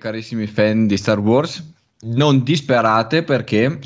carissimi 0.00 0.46
fan 0.46 0.86
di 0.86 0.96
Star 0.96 1.18
Wars, 1.20 1.62
non 2.02 2.42
disperate 2.42 3.22
perché 3.22 3.78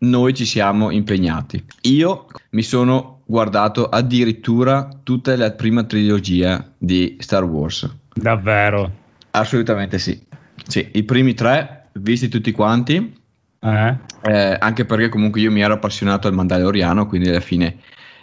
noi 0.00 0.34
ci 0.34 0.44
siamo 0.44 0.90
impegnati. 0.90 1.64
Io 1.82 2.26
mi 2.50 2.62
sono 2.62 3.22
guardato 3.24 3.88
addirittura 3.88 4.88
tutta 5.02 5.34
la 5.36 5.50
prima 5.52 5.82
trilogia 5.84 6.64
di 6.76 7.16
Star 7.18 7.44
Wars. 7.44 7.88
Davvero? 8.14 8.90
Assolutamente 9.30 9.98
sì. 9.98 10.20
Sì, 10.66 10.90
i 10.92 11.02
primi 11.02 11.34
tre, 11.34 11.88
visti 11.94 12.28
tutti 12.28 12.52
quanti, 12.52 13.20
Eh? 13.60 13.96
eh, 14.22 14.56
anche 14.60 14.84
perché 14.84 15.08
comunque 15.08 15.40
io 15.40 15.50
mi 15.50 15.62
ero 15.62 15.74
appassionato 15.74 16.28
al 16.28 16.34
Mandaloriano, 16.34 17.06
quindi 17.06 17.30
alla 17.30 17.40
fine 17.40 17.78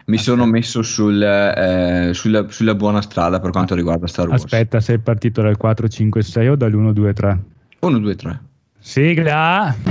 mi 0.10 0.18
sono 0.18 0.46
messo 0.48 0.82
sul, 0.82 1.22
eh, 1.22 2.10
sulla, 2.14 2.50
sulla 2.50 2.74
buona 2.74 3.00
strada 3.02 3.40
per 3.40 3.52
quanto 3.52 3.76
riguarda 3.76 4.08
Star 4.08 4.28
Wars. 4.28 4.44
Aspetta, 4.44 4.80
sei 4.80 4.98
partito 4.98 5.44
dal 5.44 5.56
4, 5.56 5.88
5, 5.88 6.24
6 6.24 6.48
o 6.48 6.56
dall'1, 6.56 6.92
2, 6.92 7.14
3? 7.14 7.40
1, 7.80 8.00
2, 8.00 8.16
3. 8.16 8.42
Sigla! 8.80 9.76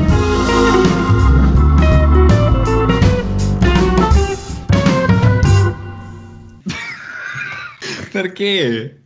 Perché? 8.10 9.02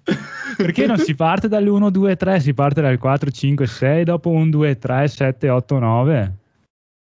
Perché 0.56 0.86
non 0.86 0.96
si 0.96 1.14
parte 1.14 1.48
dall'1, 1.48 1.90
2, 1.90 2.16
3, 2.16 2.40
si 2.40 2.54
parte 2.54 2.80
dal 2.80 2.96
4, 2.96 3.30
5, 3.30 3.66
6, 3.66 4.04
dopo 4.04 4.30
1, 4.30 4.48
2, 4.48 4.78
3, 4.78 5.08
7, 5.08 5.50
8, 5.50 5.78
9. 5.78 6.36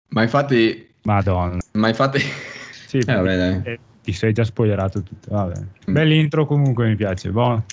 Ma 0.08 0.22
infatti, 0.22 0.88
Madonna. 1.04 1.60
ma 1.74 1.86
infatti, 1.86 2.18
Sì, 2.88 2.98
Eh, 3.06 3.14
vabbè, 3.14 3.36
dai. 3.36 3.78
Ti 4.02 4.12
sei 4.12 4.32
già 4.32 4.44
spoilerato 4.44 5.02
tutto. 5.02 5.28
Vabbè. 5.30 5.60
Bell'intro 5.86 6.46
comunque 6.46 6.88
mi 6.88 6.96
piace. 6.96 7.30
Boh. 7.30 7.64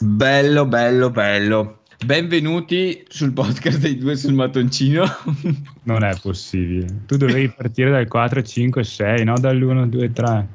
bello, 0.00 0.66
bello, 0.66 1.10
bello. 1.10 1.78
Benvenuti 2.04 3.04
sul 3.08 3.32
podcast 3.32 3.78
dei 3.80 3.98
due 3.98 4.16
sul 4.16 4.32
mattoncino. 4.32 5.04
Non 5.82 6.04
è 6.04 6.16
possibile. 6.22 6.86
Tu 7.06 7.16
dovevi 7.16 7.48
partire 7.56 7.90
dal 7.90 8.06
4, 8.06 8.42
5, 8.42 8.84
6, 8.84 9.24
no 9.24 9.34
dall'1, 9.38 9.86
2, 9.86 10.12
3. 10.12 10.48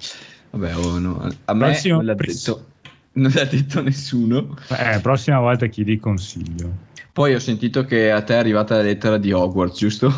Vabbè, 0.51 0.75
oh, 0.77 0.99
no. 0.99 1.29
a 1.45 1.53
me 1.53 1.65
Prossimo- 1.65 1.95
non 1.97 2.05
l'ha, 2.05 2.15
pres- 2.15 2.45
detto, 2.45 2.65
non 3.13 3.31
l'ha 3.33 3.43
detto 3.43 3.81
nessuno. 3.81 4.57
Eh, 4.69 4.99
prossima 5.01 5.39
volta 5.39 5.65
chiedi 5.67 5.99
consiglio. 5.99 6.91
Poi 7.11 7.35
ho 7.35 7.39
sentito 7.39 7.83
che 7.85 8.09
a 8.09 8.21
te 8.23 8.33
è 8.35 8.37
arrivata 8.37 8.77
la 8.77 8.83
lettera 8.83 9.17
di 9.17 9.31
Hogwarts, 9.31 9.77
giusto? 9.77 10.11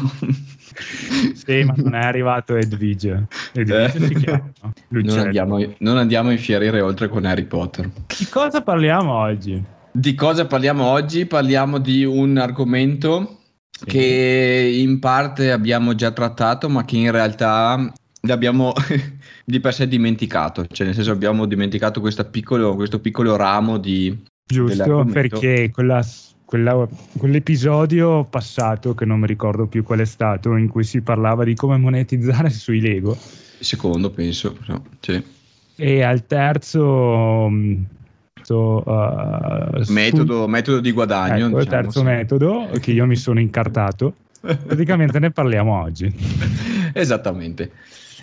Sì, 1.33 1.63
ma 1.63 1.73
non 1.77 1.95
è 1.95 2.03
arrivato 2.03 2.55
Edwige. 2.55 3.27
Edwige 3.53 3.83
Eh. 3.85 3.89
si 4.07 4.13
chiama. 4.15 4.51
Non 4.89 5.19
andiamo, 5.19 5.73
non 5.79 5.97
andiamo 5.97 6.29
a 6.29 6.31
infierire 6.33 6.81
oltre 6.81 7.07
con 7.07 7.25
Harry 7.25 7.45
Potter. 7.45 7.89
Di 8.17 8.27
cosa 8.29 8.61
parliamo 8.61 9.13
oggi? 9.13 9.63
Di 9.91 10.13
cosa 10.15 10.45
parliamo 10.45 10.83
oggi? 10.85 11.25
Parliamo 11.25 11.77
di 11.79 12.03
un 12.03 12.37
argomento 12.37 13.39
Sì. 13.69 13.85
che 13.85 14.75
in 14.77 14.99
parte 14.99 15.51
abbiamo 15.51 15.95
già 15.95 16.11
trattato, 16.11 16.67
ma 16.69 16.83
che 16.83 16.97
in 16.97 17.11
realtà 17.11 17.91
l'abbiamo 18.21 18.73
di 19.45 19.59
per 19.59 19.73
sé 19.73 19.87
dimenticato. 19.87 20.65
Cioè, 20.67 20.85
nel 20.87 20.95
senso, 20.95 21.11
abbiamo 21.11 21.45
dimenticato 21.45 22.01
questo 22.01 22.23
piccolo, 22.29 22.75
questo 22.75 22.99
piccolo 22.99 23.35
ramo 23.37 23.77
di. 23.77 24.17
Giusto, 24.47 25.05
perché 25.11 25.71
quella- 25.71 26.05
quella- 26.45 26.88
quell'episodio 27.17 28.23
passato, 28.25 28.93
che 28.93 29.05
non 29.05 29.19
mi 29.19 29.27
ricordo 29.27 29.65
più 29.65 29.83
qual 29.83 29.99
è 29.99 30.05
stato, 30.05 30.55
in 30.55 30.67
cui 30.69 30.83
si 30.83 31.01
parlava 31.01 31.43
di 31.43 31.55
come 31.55 31.77
monetizzare 31.77 32.49
sui 32.51 32.79
Lego, 32.79 33.17
Secondo, 33.59 34.09
penso. 34.11 34.55
no, 34.67 34.83
sì. 34.99 35.21
e 35.77 36.03
al 36.03 36.25
terzo 36.27 37.47
mm, 37.49 37.81
so, 38.43 38.83
uh, 38.85 39.81
sul- 39.83 39.93
Metodo, 39.93 40.47
metodo 40.47 40.79
di 40.79 40.91
guadagno. 40.91 41.47
ecco, 41.47 41.57
il 41.59 41.63
diciamo, 41.66 41.81
terzo 41.81 41.99
sì. 41.99 42.05
metodo 42.05 42.69
che 42.79 42.91
io 42.91 43.05
mi 43.05 43.16
sono 43.16 43.39
incartato, 43.39 44.13
praticamente 44.39 45.19
ne 45.19 45.31
parliamo 45.31 45.81
oggi, 45.81 46.13
Esattamente. 46.93 47.71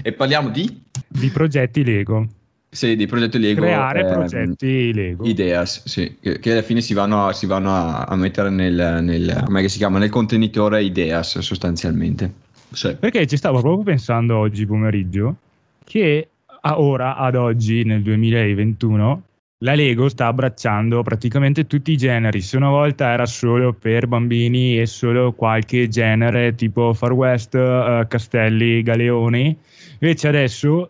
E 0.03 0.12
parliamo 0.12 0.48
di, 0.48 0.81
di 1.06 1.28
progetti 1.28 1.84
Lego, 1.84 2.27
sì, 2.75 2.97
di 2.97 3.06
progetto 3.06 3.37
Lego. 3.37 3.60
creare 3.60 4.00
ehm, 4.00 4.12
progetti 4.12 4.94
Lego. 4.94 5.27
Ideas, 5.27 5.84
sì, 5.84 6.16
che, 6.19 6.38
che 6.38 6.53
alla 6.53 6.62
fine 6.62 6.81
si 6.81 6.94
vanno, 6.94 7.27
a, 7.27 7.34
si 7.34 7.44
vanno 7.44 7.71
a, 7.71 8.05
a 8.05 8.16
mettere 8.16 8.49
nel, 8.49 9.00
nel, 9.03 9.43
come 9.44 9.69
si 9.69 9.77
chiama, 9.77 9.99
nel 9.99 10.09
contenitore 10.09 10.83
Ideas 10.83 11.38
sostanzialmente. 11.41 12.33
Sì. 12.71 12.97
Perché 12.97 13.27
ci 13.27 13.37
stavo 13.37 13.60
proprio 13.60 13.84
pensando 13.84 14.38
oggi 14.38 14.65
pomeriggio 14.65 15.37
che 15.84 16.28
a 16.62 16.81
ora, 16.81 17.16
ad 17.16 17.34
oggi, 17.34 17.84
nel 17.84 18.00
2021, 18.00 19.22
la 19.59 19.75
Lego 19.75 20.09
sta 20.09 20.28
abbracciando 20.28 21.03
praticamente 21.03 21.66
tutti 21.66 21.93
i 21.93 21.97
generi. 21.99 22.41
Se 22.41 22.56
una 22.56 22.71
volta 22.71 23.12
era 23.12 23.27
solo 23.27 23.75
per 23.75 24.06
bambini 24.06 24.81
e 24.81 24.87
solo 24.87 25.33
qualche 25.33 25.89
genere 25.89 26.54
tipo 26.54 26.94
Far 26.94 27.12
West, 27.12 27.54
eh, 27.54 28.06
Castelli, 28.09 28.83
Galeoni, 28.83 29.54
invece 29.99 30.28
adesso 30.28 30.89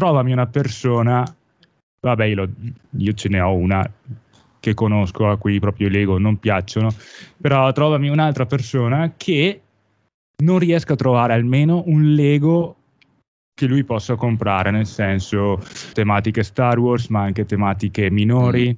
trovami 0.00 0.32
una 0.32 0.46
persona, 0.46 1.22
vabbè 2.00 2.24
io, 2.24 2.48
io 2.96 3.12
ce 3.12 3.28
ne 3.28 3.38
ho 3.40 3.52
una 3.52 3.86
che 4.58 4.72
conosco 4.72 5.28
a 5.28 5.36
cui 5.36 5.60
proprio 5.60 5.88
i 5.88 5.90
Lego 5.90 6.18
non 6.18 6.38
piacciono, 6.38 6.88
però 7.36 7.70
trovami 7.72 8.08
un'altra 8.08 8.46
persona 8.46 9.12
che 9.14 9.60
non 10.42 10.58
riesca 10.58 10.94
a 10.94 10.96
trovare 10.96 11.34
almeno 11.34 11.82
un 11.84 12.14
Lego 12.14 12.76
che 13.52 13.66
lui 13.66 13.84
possa 13.84 14.14
comprare, 14.14 14.70
nel 14.70 14.86
senso 14.86 15.60
tematiche 15.92 16.44
Star 16.44 16.78
Wars, 16.78 17.08
ma 17.08 17.20
anche 17.20 17.44
tematiche 17.44 18.10
minori. 18.10 18.74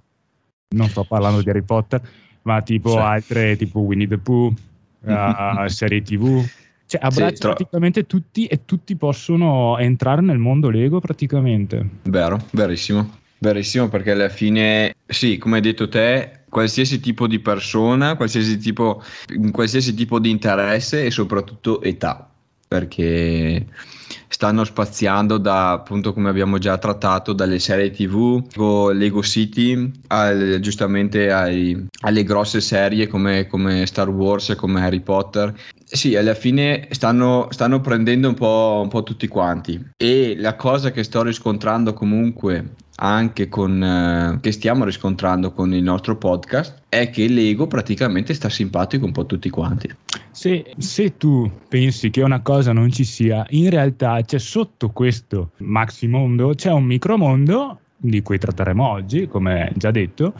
Non 0.75 0.89
sto 0.89 1.05
parlando 1.05 1.41
di 1.41 1.51
Harry 1.51 1.63
Potter, 1.63 2.03
ma 2.43 2.63
tipo 2.63 2.91
Sì. 2.91 2.99
altre, 2.99 3.55
tipo 3.55 3.79
Winnie 3.79 4.09
the 4.09 4.19
Pooh, 4.19 4.53
eh, 5.07 5.69
serie 5.69 6.03
TV. 6.03 6.45
Cioè, 6.93 7.01
abbraccia 7.03 7.39
tro- 7.39 7.55
praticamente 7.55 8.05
tutti 8.05 8.45
e 8.45 8.67
tutti 8.67 8.97
possono 8.97 9.79
entrare 9.79 10.21
nel 10.21 10.37
mondo 10.37 10.69
Lego 10.69 11.01
praticamente. 11.01 11.89
Vero, 12.03 12.39
verissimo. 12.51 13.21
Verissimo 13.39 13.89
perché 13.89 14.11
alla 14.13 14.29
fine, 14.29 14.95
sì, 15.07 15.39
come 15.39 15.57
hai 15.57 15.63
detto 15.63 15.89
te, 15.89 16.43
qualsiasi 16.51 17.01
tipo 17.01 17.27
di 17.27 17.41
persona, 17.41 18.15
qualsiasi 18.15 18.59
tipo, 18.59 19.03
qualsiasi 19.51 19.95
tipo 19.95 20.21
di 20.21 20.29
interesse 20.29 21.07
e 21.07 21.11
soprattutto 21.11 21.81
età, 21.81 22.31
perché 22.73 23.67
stanno 24.29 24.65
spaziando 24.65 25.37
da, 25.37 25.73
appunto 25.73 26.15
come 26.15 26.31
abbiamo 26.31 26.57
già 26.57 26.79
trattato, 26.79 27.35
dalle 27.35 27.59
serie 27.59 27.91
tv, 27.91 28.43
Lego, 28.49 28.91
Lego 28.91 29.23
City, 29.23 29.91
al- 30.07 30.59
giustamente 30.61 31.31
ai- 31.31 31.87
alle 32.01 32.25
grosse 32.25 32.63
serie 32.63 33.09
come, 33.09 33.47
come 33.47 33.85
Star 33.85 34.09
Wars 34.09 34.49
e 34.51 34.55
come 34.55 34.83
Harry 34.83 35.01
Potter. 35.01 35.55
Sì, 35.85 36.17
alla 36.17 36.33
fine 36.33 36.89
stanno, 36.93 37.49
stanno 37.51 37.83
prendendo 37.83 38.29
un 38.29 38.35
po', 38.35 38.81
un 38.83 38.89
po' 38.89 39.03
tutti 39.03 39.29
quanti 39.29 39.79
e 39.99 40.35
la 40.39 40.57
cosa 40.57 40.91
che 40.91 41.03
sto 41.03 41.23
riscontrando 41.23 41.93
comunque 41.93 42.71
anche 42.97 43.49
con 43.49 43.83
eh, 43.83 44.39
che 44.41 44.53
stiamo 44.53 44.85
riscontrando 44.85 45.53
con 45.53 45.73
il 45.73 45.83
nostro 45.83 46.17
podcast 46.17 46.83
è 46.89 47.11
che 47.11 47.29
Lego 47.29 47.67
praticamente 47.67 48.35
sta 48.35 48.49
simpatico 48.49 49.05
un 49.05 49.13
po' 49.13 49.27
tutti 49.27 49.49
quanti. 49.51 49.89
Se, 50.31 50.75
se 50.77 51.17
tu 51.17 51.51
pensi 51.69 52.11
che 52.11 52.23
una 52.23 52.41
cosa 52.41 52.73
non 52.73 52.91
ci 52.91 53.05
sia, 53.05 53.47
in 53.51 53.71
realtà 53.71 54.21
c'è 54.23 54.39
sotto 54.39 54.91
questo 54.91 55.53
maximondo, 55.59 56.55
c'è 56.55 56.71
un 56.71 56.85
micromondo 56.85 57.79
di 57.97 58.21
cui 58.23 58.39
tratteremo 58.39 58.87
oggi, 58.87 59.29
come 59.29 59.73
già 59.77 59.91
detto, 59.91 60.35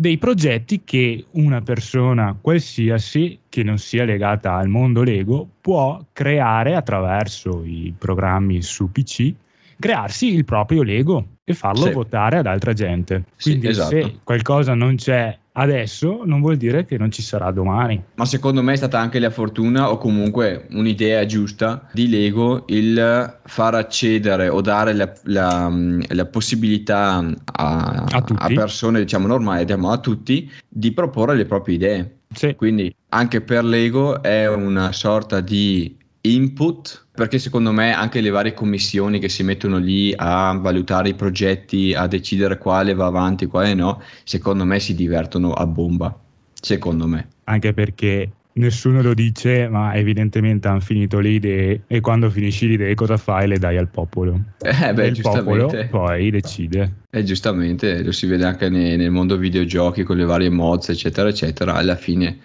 dei 0.00 0.16
progetti 0.16 0.82
che 0.82 1.26
una 1.32 1.60
persona 1.60 2.34
qualsiasi 2.40 3.40
che 3.50 3.62
non 3.62 3.76
sia 3.76 4.04
legata 4.04 4.54
al 4.54 4.68
mondo 4.68 5.02
Lego 5.02 5.46
può 5.60 6.02
creare 6.12 6.74
attraverso 6.74 7.62
i 7.64 7.92
programmi 7.98 8.62
su 8.62 8.90
PC, 8.90 9.34
crearsi 9.80 10.32
il 10.32 10.44
proprio 10.44 10.82
Lego 10.82 11.26
e 11.42 11.54
farlo 11.54 11.86
Sì. 11.86 11.90
votare 11.92 12.38
ad 12.38 12.46
altra 12.46 12.72
gente. 12.72 13.24
Sì, 13.36 13.50
Quindi 13.50 13.68
esatto. 13.68 13.90
se 13.90 14.18
qualcosa 14.22 14.74
non 14.74 14.94
c'è 14.94 15.36
adesso, 15.52 16.22
non 16.24 16.40
vuol 16.40 16.56
dire 16.56 16.84
che 16.86 16.96
non 16.96 17.10
ci 17.10 17.22
sarà 17.22 17.50
domani. 17.50 18.00
Ma 18.14 18.24
secondo 18.24 18.62
me 18.62 18.72
è 18.72 18.76
stata 18.76 19.00
anche 19.00 19.18
la 19.18 19.30
fortuna 19.30 19.90
o 19.90 19.98
comunque 19.98 20.66
un'idea 20.70 21.26
giusta 21.26 21.88
di 21.92 22.08
Lego 22.08 22.64
il 22.68 23.38
far 23.44 23.74
accedere 23.74 24.48
o 24.48 24.60
dare 24.60 24.92
la, 24.94 25.12
la- 25.24 25.72
la 26.08 26.26
possibilità 26.26 27.16
a, 27.44 28.04
A 28.12 28.22
tutti. 28.22 28.54
persone 28.54 29.00
diciamo 29.00 29.26
normali, 29.26 29.64
diciamo, 29.64 29.90
a 29.90 29.98
tutti, 29.98 30.48
di 30.68 30.92
proporre 30.92 31.34
le 31.34 31.46
proprie 31.46 31.74
idee. 31.74 32.14
Sì. 32.32 32.54
Quindi 32.54 32.94
anche 33.08 33.40
per 33.40 33.64
Lego 33.64 34.22
è 34.22 34.48
una 34.48 34.92
sorta 34.92 35.40
di 35.40 35.96
input 36.22 37.06
perché 37.14 37.38
secondo 37.38 37.72
me 37.72 37.92
anche 37.92 38.20
le 38.20 38.30
varie 38.30 38.54
commissioni 38.54 39.18
che 39.18 39.28
si 39.28 39.42
mettono 39.42 39.78
lì 39.78 40.12
a 40.16 40.56
valutare 40.58 41.10
i 41.10 41.14
progetti, 41.14 41.92
a 41.94 42.06
decidere 42.06 42.58
quale 42.58 42.94
va 42.94 43.06
avanti 43.06 43.44
e 43.44 43.46
quale 43.46 43.74
no, 43.74 44.02
secondo 44.24 44.64
me 44.64 44.80
si 44.80 44.94
divertono 44.94 45.52
a 45.52 45.66
bomba. 45.66 46.18
Secondo 46.62 47.06
me. 47.06 47.28
anche 47.44 47.72
perché 47.72 48.30
nessuno 48.52 49.00
lo 49.02 49.14
dice, 49.14 49.68
ma 49.68 49.94
evidentemente 49.94 50.68
hanno 50.68 50.80
finito 50.80 51.18
le 51.20 51.30
idee 51.30 51.82
e 51.86 52.00
quando 52.00 52.28
finisci 52.30 52.66
le 52.68 52.74
idee 52.74 52.94
cosa 52.94 53.16
fai? 53.16 53.48
Le 53.48 53.58
dai 53.58 53.76
al 53.76 53.88
popolo. 53.88 54.38
Eh 54.60 54.92
beh, 54.92 55.06
il 55.06 55.20
popolo 55.20 55.72
poi 55.88 56.30
decide. 56.30 56.92
Eh, 57.10 57.22
giustamente, 57.24 58.02
lo 58.02 58.12
si 58.12 58.26
vede 58.26 58.44
anche 58.44 58.68
nei, 58.68 58.96
nel 58.96 59.10
mondo 59.10 59.36
videogiochi 59.36 60.02
con 60.02 60.16
le 60.16 60.24
varie 60.24 60.50
mods, 60.50 60.90
eccetera, 60.90 61.28
eccetera. 61.28 61.74
Alla 61.74 61.96
fine 61.96 62.38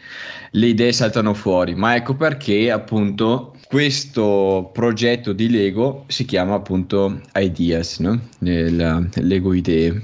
le 0.51 0.68
idee 0.68 0.94
saltano 0.94 1.33
fuori, 1.33 1.75
ma 1.75 1.95
ecco 1.95 2.16
perché 2.16 2.72
appunto 2.72 3.54
questo 3.67 4.69
progetto 4.73 5.33
di 5.33 5.50
Lego 5.50 6.06
si 6.07 6.25
chiama 6.25 6.56
appunto 6.56 7.21
Ideas, 7.33 8.00
no? 8.00 8.19
Nel, 8.39 9.09
Lego 9.15 9.53
Idee. 9.53 10.01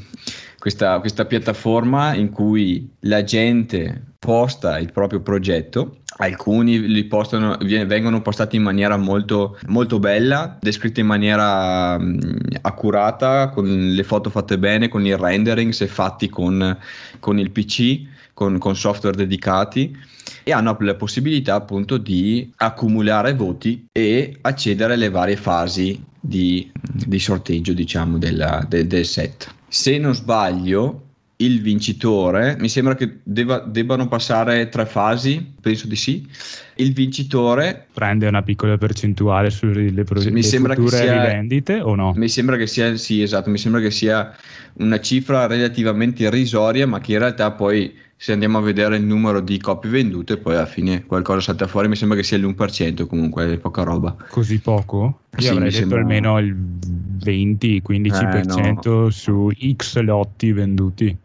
Questa, 0.57 0.99
questa 0.99 1.25
piattaforma 1.25 2.13
in 2.13 2.29
cui 2.29 2.87
la 3.01 3.23
gente 3.23 4.13
posta 4.19 4.77
il 4.77 4.91
proprio 4.91 5.21
progetto 5.21 6.01
alcuni 6.17 6.79
li 6.87 7.05
postano, 7.05 7.57
vengono 7.59 8.21
postati 8.21 8.55
in 8.55 8.63
maniera 8.63 8.97
molto, 8.97 9.57
molto 9.67 9.99
bella, 9.99 10.57
descritti 10.59 10.99
in 10.99 11.07
maniera 11.07 11.97
mh, 11.97 12.59
accurata, 12.61 13.49
con 13.49 13.93
le 13.93 14.03
foto 14.03 14.29
fatte 14.29 14.57
bene, 14.57 14.87
con 14.87 15.05
i 15.05 15.15
rendering 15.15 15.71
se 15.71 15.87
fatti 15.87 16.29
con, 16.29 16.77
con 17.19 17.39
il 17.39 17.51
PC, 17.51 18.01
con, 18.33 18.57
con, 18.57 18.75
software 18.75 19.15
dedicati 19.15 19.97
e 20.43 20.51
hanno 20.51 20.75
la 20.79 20.95
possibilità 20.95 21.55
appunto 21.55 21.97
di 21.97 22.51
accumulare 22.57 23.33
voti 23.33 23.87
e 23.91 24.37
accedere 24.41 24.93
alle 24.93 25.09
varie 25.09 25.35
fasi 25.35 26.01
di, 26.19 26.71
di 26.81 27.19
sorteggio 27.19 27.73
diciamo 27.73 28.17
della, 28.17 28.65
de, 28.67 28.87
del 28.87 29.05
set. 29.05 29.53
Se 29.67 29.97
non 29.97 30.13
sbaglio, 30.13 31.09
il 31.41 31.61
vincitore, 31.61 32.55
mi 32.59 32.69
sembra 32.69 32.95
che 32.95 33.17
debba, 33.23 33.59
debbano 33.59 34.07
passare 34.07 34.69
tre 34.69 34.85
fasi, 34.85 35.53
penso 35.59 35.87
di 35.87 35.95
sì. 35.95 36.27
Il 36.75 36.93
vincitore 36.93 37.87
prende 37.93 38.27
una 38.27 38.43
piccola 38.43 38.77
percentuale 38.77 39.49
sulle 39.49 40.03
pro- 40.03 40.21
mi 40.31 40.43
sembra 40.43 40.75
che 40.75 40.87
sia, 40.87 41.13
rivendite 41.13 41.79
o 41.81 41.95
no? 41.95 42.13
Mi 42.15 42.29
sembra 42.29 42.57
che 42.57 42.67
sia, 42.67 42.95
sì, 42.95 43.21
esatto, 43.21 43.49
mi 43.49 43.57
sembra 43.57 43.81
che 43.81 43.91
sia 43.91 44.35
una 44.73 44.99
cifra 44.99 45.47
relativamente 45.47 46.23
irrisoria, 46.23 46.87
ma 46.87 46.99
che 46.99 47.13
in 47.13 47.19
realtà 47.19 47.51
poi 47.51 47.93
se 48.21 48.33
andiamo 48.33 48.59
a 48.59 48.61
vedere 48.61 48.97
il 48.97 49.03
numero 49.03 49.39
di 49.39 49.57
copie 49.57 49.89
vendute, 49.89 50.37
poi 50.37 50.53
alla 50.53 50.67
fine 50.67 51.05
qualcosa 51.05 51.39
salta 51.39 51.65
fuori, 51.65 51.87
mi 51.87 51.95
sembra 51.95 52.15
che 52.15 52.23
sia 52.23 52.37
l'1%, 52.37 53.07
comunque 53.07 53.53
è 53.53 53.57
poca 53.57 53.81
roba. 53.81 54.15
Così 54.29 54.59
poco? 54.59 55.21
Io 55.37 55.41
sì, 55.41 55.47
avrei 55.47 55.71
detto 55.71 55.77
sembra... 55.77 56.01
almeno 56.01 56.37
il 56.37 56.55
20-15% 56.55 58.63
eh, 58.63 58.77
no. 58.83 59.09
su 59.09 59.49
X 59.75 59.97
lotti 60.01 60.51
venduti. 60.51 61.17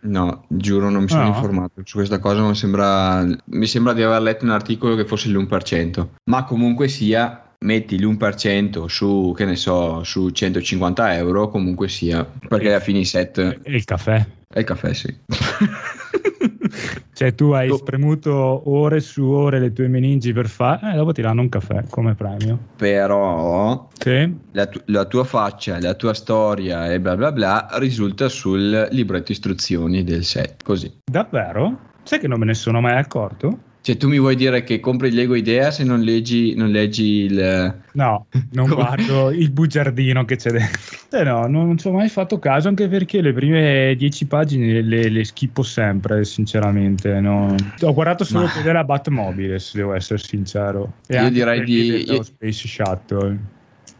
No, 0.00 0.44
giuro, 0.48 0.90
non 0.90 1.04
mi 1.04 1.08
sono 1.08 1.22
no. 1.22 1.28
informato 1.28 1.80
su 1.82 1.96
questa 1.96 2.18
cosa, 2.18 2.42
ma 2.42 2.52
sembra, 2.52 3.26
mi 3.42 3.66
sembra 3.66 3.94
di 3.94 4.02
aver 4.02 4.20
letto 4.20 4.44
un 4.44 4.50
articolo 4.50 4.96
che 4.96 5.06
fosse 5.06 5.30
l'1%, 5.30 6.06
ma 6.24 6.44
comunque 6.44 6.88
sia, 6.88 7.52
metti 7.60 7.98
l'1% 7.98 8.84
su, 8.84 9.32
che 9.34 9.46
ne 9.46 9.56
so, 9.56 10.04
su 10.04 10.28
150 10.28 11.16
euro, 11.16 11.48
comunque 11.48 11.88
sia, 11.88 12.22
perché 12.22 12.68
alla 12.68 12.80
fine 12.80 12.98
i 12.98 13.06
set... 13.06 13.38
E 13.38 13.74
il 13.74 13.84
caffè? 13.84 14.26
E 14.52 14.60
il 14.60 14.66
caffè, 14.66 14.92
sì. 14.92 15.16
cioè 17.12 17.34
tu 17.34 17.50
hai 17.50 17.74
spremuto 17.74 18.62
ore 18.70 19.00
su 19.00 19.24
ore 19.24 19.58
le 19.58 19.72
tue 19.72 19.88
meningi 19.88 20.32
per 20.32 20.48
fare, 20.48 20.90
e 20.90 20.94
eh, 20.94 20.96
dopo 20.96 21.12
ti 21.12 21.22
danno 21.22 21.42
un 21.42 21.48
caffè 21.48 21.84
come 21.88 22.14
premio. 22.14 22.58
Però 22.76 23.88
sì. 23.98 24.34
la, 24.52 24.66
tu- 24.66 24.82
la, 24.86 25.04
tua 25.04 25.24
faccia, 25.24 25.80
la 25.80 25.94
tua 25.94 26.14
storia 26.14 26.92
e 26.92 27.00
bla 27.00 27.16
bla 27.16 27.32
bla 27.32 27.68
risulta 27.72 28.28
sul 28.28 28.88
libretto 28.90 29.32
istruzioni 29.32 30.04
del 30.04 30.24
set, 30.24 30.62
così. 30.62 30.92
Davvero? 31.04 31.92
Sai 32.02 32.18
che 32.18 32.28
non 32.28 32.38
me 32.38 32.46
ne 32.46 32.54
sono 32.54 32.80
mai 32.80 32.96
accorto? 32.96 33.72
Cioè, 33.84 33.98
tu 33.98 34.08
mi 34.08 34.18
vuoi 34.18 34.34
dire 34.34 34.64
che 34.64 34.80
compri 34.80 35.08
il 35.08 35.14
Lego 35.14 35.34
Idea 35.34 35.70
se 35.70 35.84
non 35.84 36.00
leggi, 36.00 36.54
non 36.54 36.70
leggi 36.70 37.24
il. 37.24 37.82
No, 37.92 38.26
non 38.52 38.68
guardo 38.72 39.30
il 39.30 39.50
bugiardino 39.50 40.24
che 40.24 40.36
c'è 40.36 40.52
dentro. 40.52 40.80
Eh 41.12 41.22
no, 41.22 41.46
non 41.46 41.76
ci 41.76 41.86
ho 41.88 41.92
mai 41.92 42.08
fatto 42.08 42.38
caso, 42.38 42.68
anche 42.68 42.88
perché 42.88 43.20
le 43.20 43.34
prime 43.34 43.94
dieci 43.98 44.24
pagine 44.24 44.80
le, 44.80 45.10
le 45.10 45.24
schippo 45.24 45.62
sempre, 45.62 46.24
sinceramente. 46.24 47.20
No. 47.20 47.54
Ho 47.82 47.92
guardato 47.92 48.24
solo 48.24 48.46
Ma... 48.46 48.52
quella 48.52 48.66
della 48.68 48.84
Batmobile, 48.84 49.58
se 49.58 49.76
devo 49.76 49.92
essere 49.92 50.18
sincero. 50.18 50.94
E 51.06 51.20
io 51.20 51.28
direi 51.28 51.62
di. 51.62 52.10
Io... 52.10 52.22
Space 52.22 52.66
Shuttle. 52.66 53.38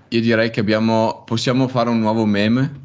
Io 0.09 0.21
direi 0.23 0.49
che 0.49 0.61
abbiamo. 0.61 1.25
Possiamo 1.27 1.69
fare 1.69 1.91
un 1.91 1.99
nuovo 1.99 2.25
meme 2.25 2.84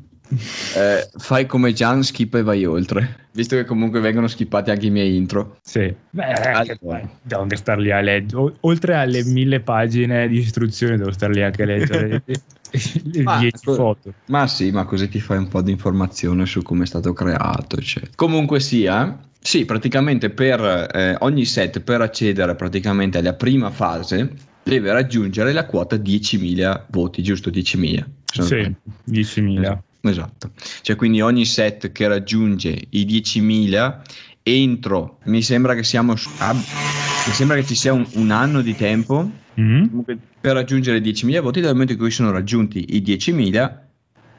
eh, 0.75 1.09
fai 1.17 1.45
come 1.45 1.73
Gian, 1.73 2.03
schippa 2.03 2.37
e 2.37 2.43
vai 2.43 2.65
oltre. 2.65 3.27
Visto 3.31 3.55
che 3.55 3.65
comunque 3.65 3.99
vengono 3.99 4.27
skippati 4.27 4.69
anche 4.69 4.87
i 4.87 4.91
miei 4.91 5.15
intro. 5.15 5.57
Sì, 5.61 5.93
beh, 6.09 6.23
allora. 6.33 7.09
devo 7.21 7.55
star 7.55 7.79
lì 7.79 7.91
a 7.91 8.01
leggere. 8.01 8.53
Oltre 8.61 8.95
alle 8.95 9.23
mille 9.23 9.59
pagine 9.61 10.27
di 10.27 10.37
istruzioni, 10.39 10.97
devo 10.97 11.11
star 11.11 11.29
lì 11.29 11.41
anche 11.41 11.63
a 11.63 11.65
leggere 11.65 12.23
le 12.29 13.23
10 13.39 13.51
foto. 13.61 14.13
Ma 14.27 14.47
sì, 14.47 14.71
ma 14.71 14.85
così 14.85 15.09
ti 15.09 15.19
fai 15.19 15.37
un 15.37 15.47
po' 15.47 15.61
di 15.61 15.71
informazione 15.71 16.45
su 16.45 16.61
come 16.61 16.83
è 16.83 16.87
stato 16.87 17.13
creato. 17.13 17.77
Eccetera. 17.77 18.11
Comunque 18.15 18.59
sia, 18.59 19.19
sì, 19.39 19.65
praticamente 19.65 20.29
per 20.29 20.89
eh, 20.93 21.15
ogni 21.19 21.45
set, 21.45 21.79
per 21.81 22.01
accedere 22.01 22.55
praticamente 22.55 23.17
alla 23.17 23.33
prima 23.33 23.71
fase, 23.71 24.31
deve 24.63 24.91
raggiungere 24.91 25.53
la 25.53 25.65
quota 25.65 25.95
10.000 25.95 26.83
voti, 26.89 27.23
giusto? 27.23 27.49
10.000. 27.49 28.05
Sì, 28.31 28.75
10.000. 29.09 29.59
Esatto, 29.59 29.83
cioè 30.81 30.95
quindi 30.95 31.21
ogni 31.21 31.45
set 31.45 31.91
che 31.91 32.07
raggiunge 32.07 32.79
i 32.89 33.05
10.000 33.05 34.01
entro, 34.43 35.19
mi 35.25 35.41
sembra 35.41 35.75
che 35.75 35.83
siamo, 35.83 36.13
ah, 36.39 36.53
mi 36.53 37.33
sembra 37.33 37.57
che 37.57 37.65
ci 37.65 37.75
sia 37.75 37.93
un, 37.93 38.07
un 38.13 38.31
anno 38.31 38.61
di 38.61 38.75
tempo 38.75 39.29
mm-hmm. 39.59 39.99
per 40.39 40.53
raggiungere 40.53 40.97
i 40.97 41.01
10.000 41.01 41.41
voti, 41.41 41.61
dal 41.61 41.73
momento 41.73 41.93
in 41.93 41.99
cui 41.99 42.11
sono 42.11 42.31
raggiunti 42.31 42.95
i 42.95 43.01
10.000 43.01 43.87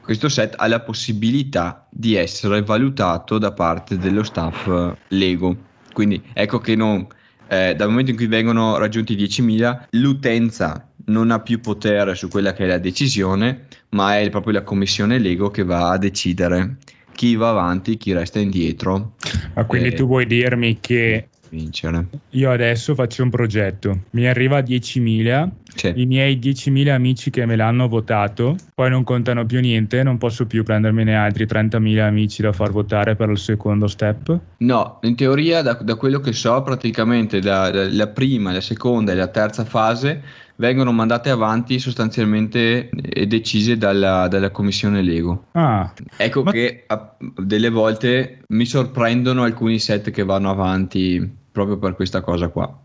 questo 0.01 0.29
set 0.29 0.55
ha 0.57 0.67
la 0.67 0.81
possibilità 0.81 1.87
di 1.89 2.15
essere 2.15 2.63
valutato 2.63 3.37
da 3.37 3.53
parte 3.53 3.97
dello 3.97 4.23
staff 4.23 4.67
Lego. 5.09 5.55
Quindi 5.93 6.21
ecco 6.33 6.57
che 6.57 6.75
non, 6.75 7.05
eh, 7.47 7.75
dal 7.75 7.89
momento 7.89 8.11
in 8.11 8.17
cui 8.17 8.27
vengono 8.27 8.77
raggiunti 8.77 9.13
i 9.13 9.15
10.000, 9.15 9.85
l'utenza 9.91 10.90
non 11.05 11.31
ha 11.31 11.39
più 11.39 11.59
potere 11.59 12.15
su 12.15 12.27
quella 12.27 12.53
che 12.53 12.63
è 12.63 12.67
la 12.67 12.77
decisione, 12.77 13.67
ma 13.89 14.19
è 14.19 14.29
proprio 14.29 14.53
la 14.53 14.63
commissione 14.63 15.19
Lego 15.19 15.49
che 15.49 15.63
va 15.63 15.91
a 15.91 15.97
decidere 15.97 16.77
chi 17.13 17.35
va 17.35 17.49
avanti, 17.49 17.97
chi 17.97 18.13
resta 18.13 18.39
indietro. 18.39 19.13
Ma 19.53 19.65
quindi 19.65 19.89
e... 19.89 19.93
tu 19.93 20.07
vuoi 20.07 20.25
dirmi 20.25 20.79
che 20.79 21.27
vincere. 21.51 22.07
Io 22.31 22.49
adesso 22.49 22.95
faccio 22.95 23.23
un 23.23 23.29
progetto, 23.29 24.03
mi 24.11 24.25
arriva 24.25 24.57
a 24.57 24.61
10.000, 24.61 25.49
sì. 25.75 25.91
i 25.95 26.05
miei 26.05 26.39
10.000 26.39 26.89
amici 26.89 27.29
che 27.29 27.45
me 27.45 27.55
l'hanno 27.55 27.87
votato, 27.87 28.55
poi 28.73 28.89
non 28.89 29.03
contano 29.03 29.45
più 29.45 29.59
niente, 29.59 30.01
non 30.01 30.17
posso 30.17 30.47
più 30.47 30.63
prendermene 30.63 31.15
altri 31.15 31.45
30.000 31.45 31.99
amici 31.99 32.41
da 32.41 32.53
far 32.53 32.71
votare 32.71 33.15
per 33.15 33.29
il 33.29 33.37
secondo 33.37 33.87
step? 33.87 34.39
No, 34.57 34.99
in 35.03 35.15
teoria 35.15 35.61
da, 35.61 35.73
da 35.73 35.95
quello 35.95 36.19
che 36.19 36.31
so 36.31 36.61
praticamente 36.63 37.39
da, 37.39 37.69
da, 37.69 37.87
la 37.89 38.07
prima, 38.07 38.51
la 38.51 38.61
seconda 38.61 39.11
e 39.11 39.15
la 39.15 39.27
terza 39.27 39.65
fase 39.65 40.23
vengono 40.61 40.91
mandate 40.91 41.31
avanti 41.31 41.79
sostanzialmente 41.79 42.89
e 42.89 43.25
decise 43.25 43.77
dalla, 43.77 44.27
dalla 44.27 44.51
commissione 44.51 45.01
Lego. 45.01 45.47
Ah, 45.53 45.91
ecco 46.15 46.43
ma... 46.43 46.51
che 46.51 46.83
a, 46.85 47.15
delle 47.35 47.69
volte 47.69 48.43
mi 48.49 48.65
sorprendono 48.65 49.41
alcuni 49.41 49.79
set 49.79 50.11
che 50.11 50.23
vanno 50.23 50.51
avanti 50.51 51.37
proprio 51.51 51.77
per 51.77 51.95
questa 51.95 52.21
cosa 52.21 52.49
qua. 52.49 52.79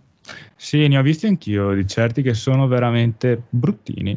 Sì, 0.57 0.89
ne 0.89 0.97
ho 0.97 1.03
visti 1.03 1.27
anch'io 1.27 1.75
di 1.75 1.87
certi 1.87 2.23
che 2.23 2.33
sono 2.33 2.67
veramente 2.67 3.43
bruttini. 3.51 4.17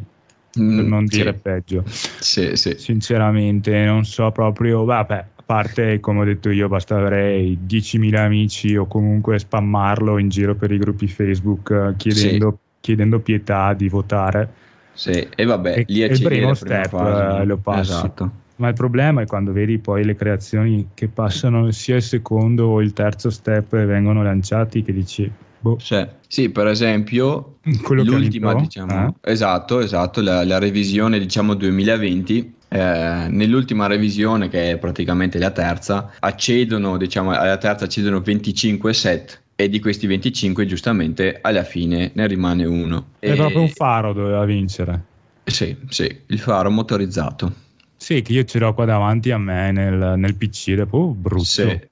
per 0.51 0.63
mm, 0.63 0.87
non 0.87 1.05
dire 1.05 1.33
sì. 1.33 1.39
peggio, 1.41 1.83
sì, 1.85 2.55
sì. 2.55 2.75
sinceramente, 2.77 3.83
non 3.83 4.05
so 4.05 4.31
proprio. 4.31 4.85
Vabbè, 4.85 5.25
a 5.35 5.43
parte 5.45 5.99
come 5.99 6.21
ho 6.21 6.23
detto 6.23 6.49
io, 6.49 6.69
basta 6.69 6.95
avere 6.95 7.41
10.000 7.41 8.15
amici 8.15 8.77
o 8.77 8.87
comunque 8.87 9.37
spammarlo 9.37 10.17
in 10.17 10.29
giro 10.29 10.55
per 10.55 10.71
i 10.71 10.77
gruppi 10.77 11.07
Facebook 11.07 11.71
eh, 11.71 11.93
chiedendo, 11.97 12.57
chiedendo 12.79 13.19
pietà 13.19 13.73
di 13.73 13.89
votare. 13.89 14.53
Sì, 14.93 15.27
e 15.35 15.45
vabbè, 15.45 15.79
e, 15.79 15.85
lì 15.87 16.01
il 16.01 16.21
primo 16.21 16.53
step 16.53 16.89
fase, 16.89 17.45
lo 17.45 17.57
passi. 17.57 17.91
Esatto. 17.91 18.31
Ma 18.57 18.67
il 18.67 18.73
problema 18.73 19.21
è 19.21 19.25
quando 19.25 19.53
vedi 19.53 19.77
poi 19.77 20.03
le 20.03 20.15
creazioni 20.15 20.89
che 20.93 21.07
passano 21.07 21.71
sia 21.71 21.95
il 21.95 22.01
secondo 22.01 22.67
o 22.67 22.81
il 22.81 22.91
terzo 22.91 23.29
step 23.29 23.73
e 23.73 23.85
vengono 23.85 24.21
lanciati 24.21 24.83
che 24.83 24.91
dici 24.91 25.31
Boh. 25.61 25.77
Cioè, 25.77 26.09
sì, 26.27 26.49
per 26.49 26.67
esempio, 26.67 27.57
Quello 27.83 28.03
l'ultima, 28.03 28.53
diciamo, 28.53 29.15
eh? 29.21 29.31
esatto, 29.31 29.79
esatto, 29.79 30.21
la, 30.21 30.45
la, 30.45 30.57
revisione, 30.57 31.19
diciamo, 31.19 31.53
2020, 31.53 32.55
eh, 32.69 33.27
nell'ultima 33.29 33.87
revisione, 33.87 34.47
che 34.47 34.71
è 34.71 34.77
praticamente 34.77 35.37
la 35.37 35.51
terza, 35.51 36.11
accedono, 36.19 36.97
diciamo, 36.97 37.31
alla 37.31 37.57
terza 37.57 37.85
accedono 37.85 38.21
25 38.21 38.93
set 38.93 39.41
e 39.59 39.67
di 39.67 39.81
questi 39.81 40.07
25 40.07 40.65
giustamente 40.65 41.39
alla 41.41 41.65
fine 41.65 42.11
ne 42.13 42.27
rimane 42.27 42.63
uno. 42.63 43.07
È 43.19 43.29
e... 43.29 43.35
proprio 43.35 43.59
un 43.59 43.67
faro 43.67 44.13
doveva 44.13 44.45
vincere. 44.45 45.03
Sì, 45.43 45.75
sì, 45.89 46.21
il 46.27 46.39
faro 46.39 46.71
motorizzato. 46.71 47.51
Sì, 47.99 48.21
che 48.21 48.31
io 48.31 48.45
ce 48.45 48.59
l'ho 48.59 48.73
qua 48.73 48.85
davanti 48.85 49.29
a 49.29 49.37
me 49.37 49.73
nel, 49.73 50.13
nel 50.15 50.35
PC 50.35 50.69
è 50.69 50.85
proprio 50.85 51.07
brutto. 51.07 51.43
Sì. 51.43 51.87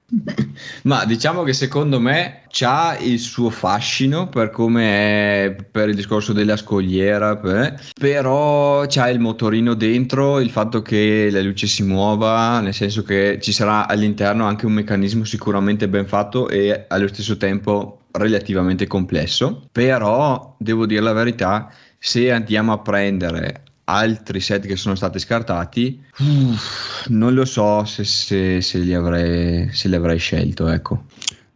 Ma 0.83 1.03
diciamo 1.03 1.43
che 1.43 1.51
secondo 1.51 1.99
me 1.99 2.43
c'ha 2.47 2.97
il 2.97 3.19
suo 3.19 3.49
fascino 3.49 4.29
per 4.29 4.49
come 4.49 4.85
è 4.85 5.55
per 5.69 5.89
il 5.89 5.95
discorso 5.95 6.31
della 6.31 6.55
scogliera, 6.55 7.35
per, 7.35 7.81
però 7.99 8.85
c'ha 8.87 9.09
il 9.09 9.19
motorino 9.19 9.73
dentro, 9.73 10.39
il 10.39 10.49
fatto 10.49 10.81
che 10.81 11.27
la 11.29 11.41
luce 11.41 11.67
si 11.67 11.83
muova, 11.83 12.61
nel 12.61 12.73
senso 12.73 13.03
che 13.03 13.39
ci 13.41 13.51
sarà 13.51 13.85
all'interno 13.85 14.45
anche 14.45 14.65
un 14.65 14.71
meccanismo 14.71 15.25
sicuramente 15.25 15.89
ben 15.89 16.07
fatto 16.07 16.47
e 16.47 16.85
allo 16.87 17.07
stesso 17.09 17.35
tempo 17.35 18.03
relativamente 18.11 18.87
complesso. 18.87 19.67
Però 19.73 20.55
devo 20.57 20.85
dire 20.85 21.01
la 21.01 21.13
verità, 21.13 21.69
se 21.99 22.31
andiamo 22.31 22.71
a 22.71 22.79
prendere 22.79 23.63
altri 23.89 24.41
set 24.41 24.65
che 24.65 24.75
sono 24.75 24.96
stati 24.96 25.20
scartati, 25.20 26.03
uff, 26.17 27.08
non 27.08 27.34
lo 27.34 27.46
so 27.46 27.86
se, 27.86 28.03
se, 28.03 28.62
se, 28.62 28.79
li 28.79 28.94
avrei, 28.94 29.72
se 29.72 29.88
li 29.88 29.96
avrei 29.96 30.17
scelto, 30.17 30.67
ecco. 30.67 31.06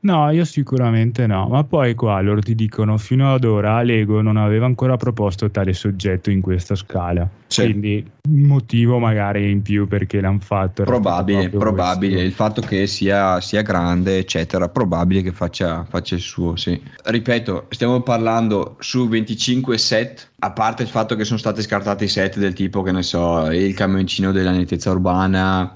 No, 0.03 0.31
io 0.31 0.46
sicuramente 0.46 1.27
no, 1.27 1.48
ma 1.48 1.63
poi 1.63 1.93
qua 1.93 2.20
loro 2.22 2.41
ti 2.41 2.55
dicono 2.55 2.98
fino 2.98 3.36
ad 3.36 3.43
ora 3.43 3.84
Lego 3.84 4.22
non 4.22 4.36
aveva 4.36 4.65
ancora 4.65 4.98
proposto 4.98 5.51
tale 5.51 5.74
soggetto 5.74 6.31
in 6.31 6.41
questa 6.41 6.74
scala, 6.74 7.29
sì. 7.46 7.65
quindi 7.65 8.10
motivo 8.29 8.98
magari 8.98 9.51
in 9.51 9.62
più 9.62 9.88
perché 9.88 10.20
l'hanno 10.20 10.39
fatto. 10.39 10.84
Probabile, 10.84 11.50
probabile, 11.50 12.13
questo. 12.13 12.27
il 12.29 12.34
fatto 12.34 12.62
che 12.62 12.88
sia, 12.88 13.39
sia, 13.41 13.62
grande 13.62 14.17
eccetera, 14.17 14.70
probabile 14.70 15.22
che 15.22 15.31
faccia, 15.31 15.86
faccia 15.88 16.15
il 16.15 16.22
suo, 16.22 16.55
sì. 16.55 16.81
Ripeto, 17.03 17.67
stiamo 17.70 18.01
parlando 18.01 18.77
su 18.79 19.08
25 19.08 19.77
set, 19.77 20.31
a 20.39 20.51
parte 20.51 20.81
il 20.81 20.89
fatto 20.89 21.15
che 21.15 21.25
sono 21.25 21.38
stati 21.38 21.62
scartati 21.62 22.08
set 22.08 22.39
del 22.39 22.53
tipo 22.53 22.81
che 22.81 22.91
ne 22.91 23.03
so, 23.03 23.51
il 23.51 23.75
camioncino 23.75 24.31
della 24.31 24.51
nettezza 24.51 24.89
urbana, 24.89 25.75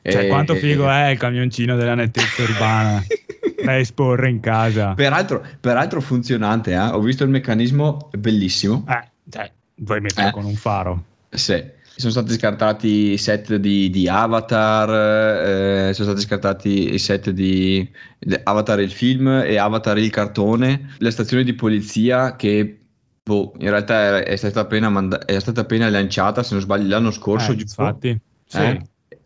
cioè, 0.00 0.26
e, 0.26 0.28
quanto 0.28 0.54
figo 0.54 0.88
e, 0.88 1.06
è 1.06 1.08
il 1.08 1.18
camioncino 1.18 1.74
della 1.74 1.94
nettezza 1.96 2.42
urbana 2.42 3.02
da 3.66 3.78
esporre 3.78 4.28
in 4.28 4.40
casa. 4.40 4.94
Peraltro, 4.94 5.44
peraltro 5.60 6.00
funzionante, 6.00 6.72
eh? 6.72 6.78
ho 6.78 7.00
visto 7.00 7.24
il 7.24 7.30
meccanismo 7.30 8.10
bellissimo. 8.16 8.84
Eh, 8.88 9.08
cioè, 9.30 9.50
vuoi 9.76 10.00
metterlo 10.00 10.28
eh. 10.28 10.32
con 10.32 10.44
un 10.44 10.54
faro. 10.54 11.04
Sì. 11.30 11.72
Sono 11.96 12.10
stati 12.10 12.32
scartati 12.32 13.12
i 13.12 13.18
set 13.18 13.54
di, 13.54 13.88
di 13.88 14.08
Avatar, 14.08 15.88
eh, 15.88 15.94
sono 15.94 16.08
stati 16.08 16.22
scartati 16.22 16.92
i 16.92 16.98
set 16.98 17.30
di, 17.30 17.88
di 18.18 18.36
Avatar 18.42 18.80
il 18.80 18.90
film 18.90 19.28
e 19.28 19.56
Avatar 19.58 19.96
il 19.98 20.10
cartone, 20.10 20.96
la 20.98 21.12
stazione 21.12 21.44
di 21.44 21.52
polizia 21.52 22.34
che 22.34 22.80
boh, 23.22 23.54
in 23.58 23.70
realtà 23.70 24.18
è, 24.18 24.24
è, 24.24 24.36
stata 24.36 24.60
appena 24.60 24.90
manda- 24.90 25.24
è 25.24 25.38
stata 25.38 25.62
appena 25.62 25.88
lanciata, 25.88 26.42
se 26.42 26.54
non 26.54 26.62
sbaglio, 26.62 26.88
l'anno 26.88 27.12
scorso. 27.12 27.52
Eh, 27.52 27.60
infatti, 27.60 28.18
sì. 28.44 28.80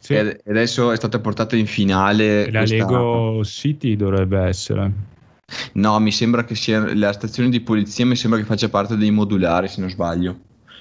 Sì. 0.08 0.14
E 0.14 0.40
adesso 0.48 0.90
è 0.90 0.96
stata 0.96 1.18
portata 1.18 1.54
in 1.54 1.66
finale. 1.66 2.46
E 2.46 2.50
la 2.50 2.60
questa... 2.60 2.76
Lego 2.76 3.44
City 3.44 3.94
dovrebbe 3.94 4.38
essere. 4.38 4.90
No, 5.74 5.98
mi 6.00 6.10
sembra 6.12 6.44
che 6.44 6.54
sia 6.54 6.94
la 6.94 7.12
stazione 7.12 7.50
di 7.50 7.60
polizia, 7.60 8.06
mi 8.06 8.16
sembra 8.16 8.38
che 8.38 8.46
faccia 8.46 8.70
parte 8.70 8.96
dei 8.96 9.10
modulari, 9.10 9.68
se 9.68 9.82
non 9.82 9.90
sbaglio. 9.90 10.38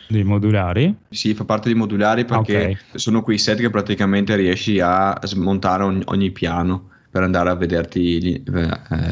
Dei 0.07 0.23
modulari? 0.23 0.95
Sì, 1.09 1.33
fa 1.33 1.43
parte 1.43 1.67
dei 1.67 1.77
modulari 1.77 2.23
perché 2.23 2.57
okay. 2.57 2.77
sono 2.93 3.21
quei 3.21 3.37
set 3.37 3.59
che 3.59 3.69
praticamente 3.69 4.33
riesci 4.37 4.79
a 4.79 5.19
smontare 5.23 5.83
ogni, 5.83 6.03
ogni 6.05 6.31
piano 6.31 6.91
per 7.09 7.23
andare 7.23 7.49
a 7.49 7.55
vederti 7.55 8.41
eh, 8.41 8.41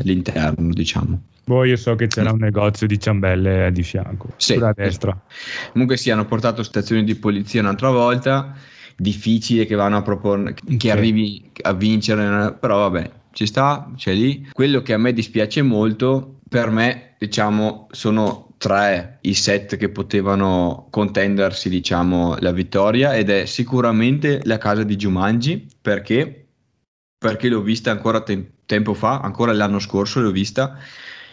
l'interno, 0.04 0.70
diciamo. 0.72 1.22
Boh, 1.44 1.66
io 1.66 1.76
so 1.76 1.96
che 1.96 2.08
c'era 2.08 2.32
un 2.32 2.40
negozio 2.40 2.88
di 2.88 2.98
ciambelle 2.98 3.70
di 3.74 3.84
fianco, 3.84 4.30
sì, 4.38 4.54
sulla 4.54 4.72
destra. 4.74 5.20
Comunque 5.74 5.98
sì, 5.98 6.10
hanno 6.10 6.26
portato 6.26 6.64
stazioni 6.64 7.04
di 7.04 7.16
polizia 7.16 7.60
un'altra 7.60 7.90
volta 7.90 8.56
difficile 8.96 9.66
che 9.66 9.76
vanno 9.76 9.98
a 9.98 10.02
proporre, 10.02 10.54
che 10.54 10.78
sì. 10.78 10.90
arrivi 10.90 11.52
a 11.62 11.74
vincere, 11.74 12.54
però 12.54 12.90
vabbè, 12.90 13.12
ci 13.32 13.46
sta, 13.46 13.92
c'è 13.96 14.14
lì. 14.14 14.48
Quello 14.52 14.82
che 14.82 14.94
a 14.94 14.98
me 14.98 15.14
dispiace 15.14 15.62
molto, 15.62 16.40
per 16.48 16.70
me, 16.70 17.16
diciamo, 17.18 17.88
sono 17.92 18.54
tre 18.58 19.20
i 19.22 19.34
set 19.34 19.76
che 19.76 19.90
potevano 19.90 20.88
contendersi, 20.90 21.70
diciamo, 21.70 22.38
la 22.40 22.52
vittoria 22.52 23.16
ed 23.16 23.30
è 23.30 23.46
sicuramente 23.46 24.42
la 24.44 24.58
casa 24.58 24.84
di 24.84 24.96
Jumanji, 24.96 25.68
perché? 25.82 26.48
Perché 27.18 27.50
l'ho 27.50 27.62
vista 27.62 27.92
ancora 27.92 28.22
te- 28.22 28.52
tempo 28.66 28.94
fa, 28.94 29.20
ancora 29.20 29.54
l'anno 29.54 29.80
scorso 29.80 30.22
l'ho 30.22 30.32
vista 30.32 30.78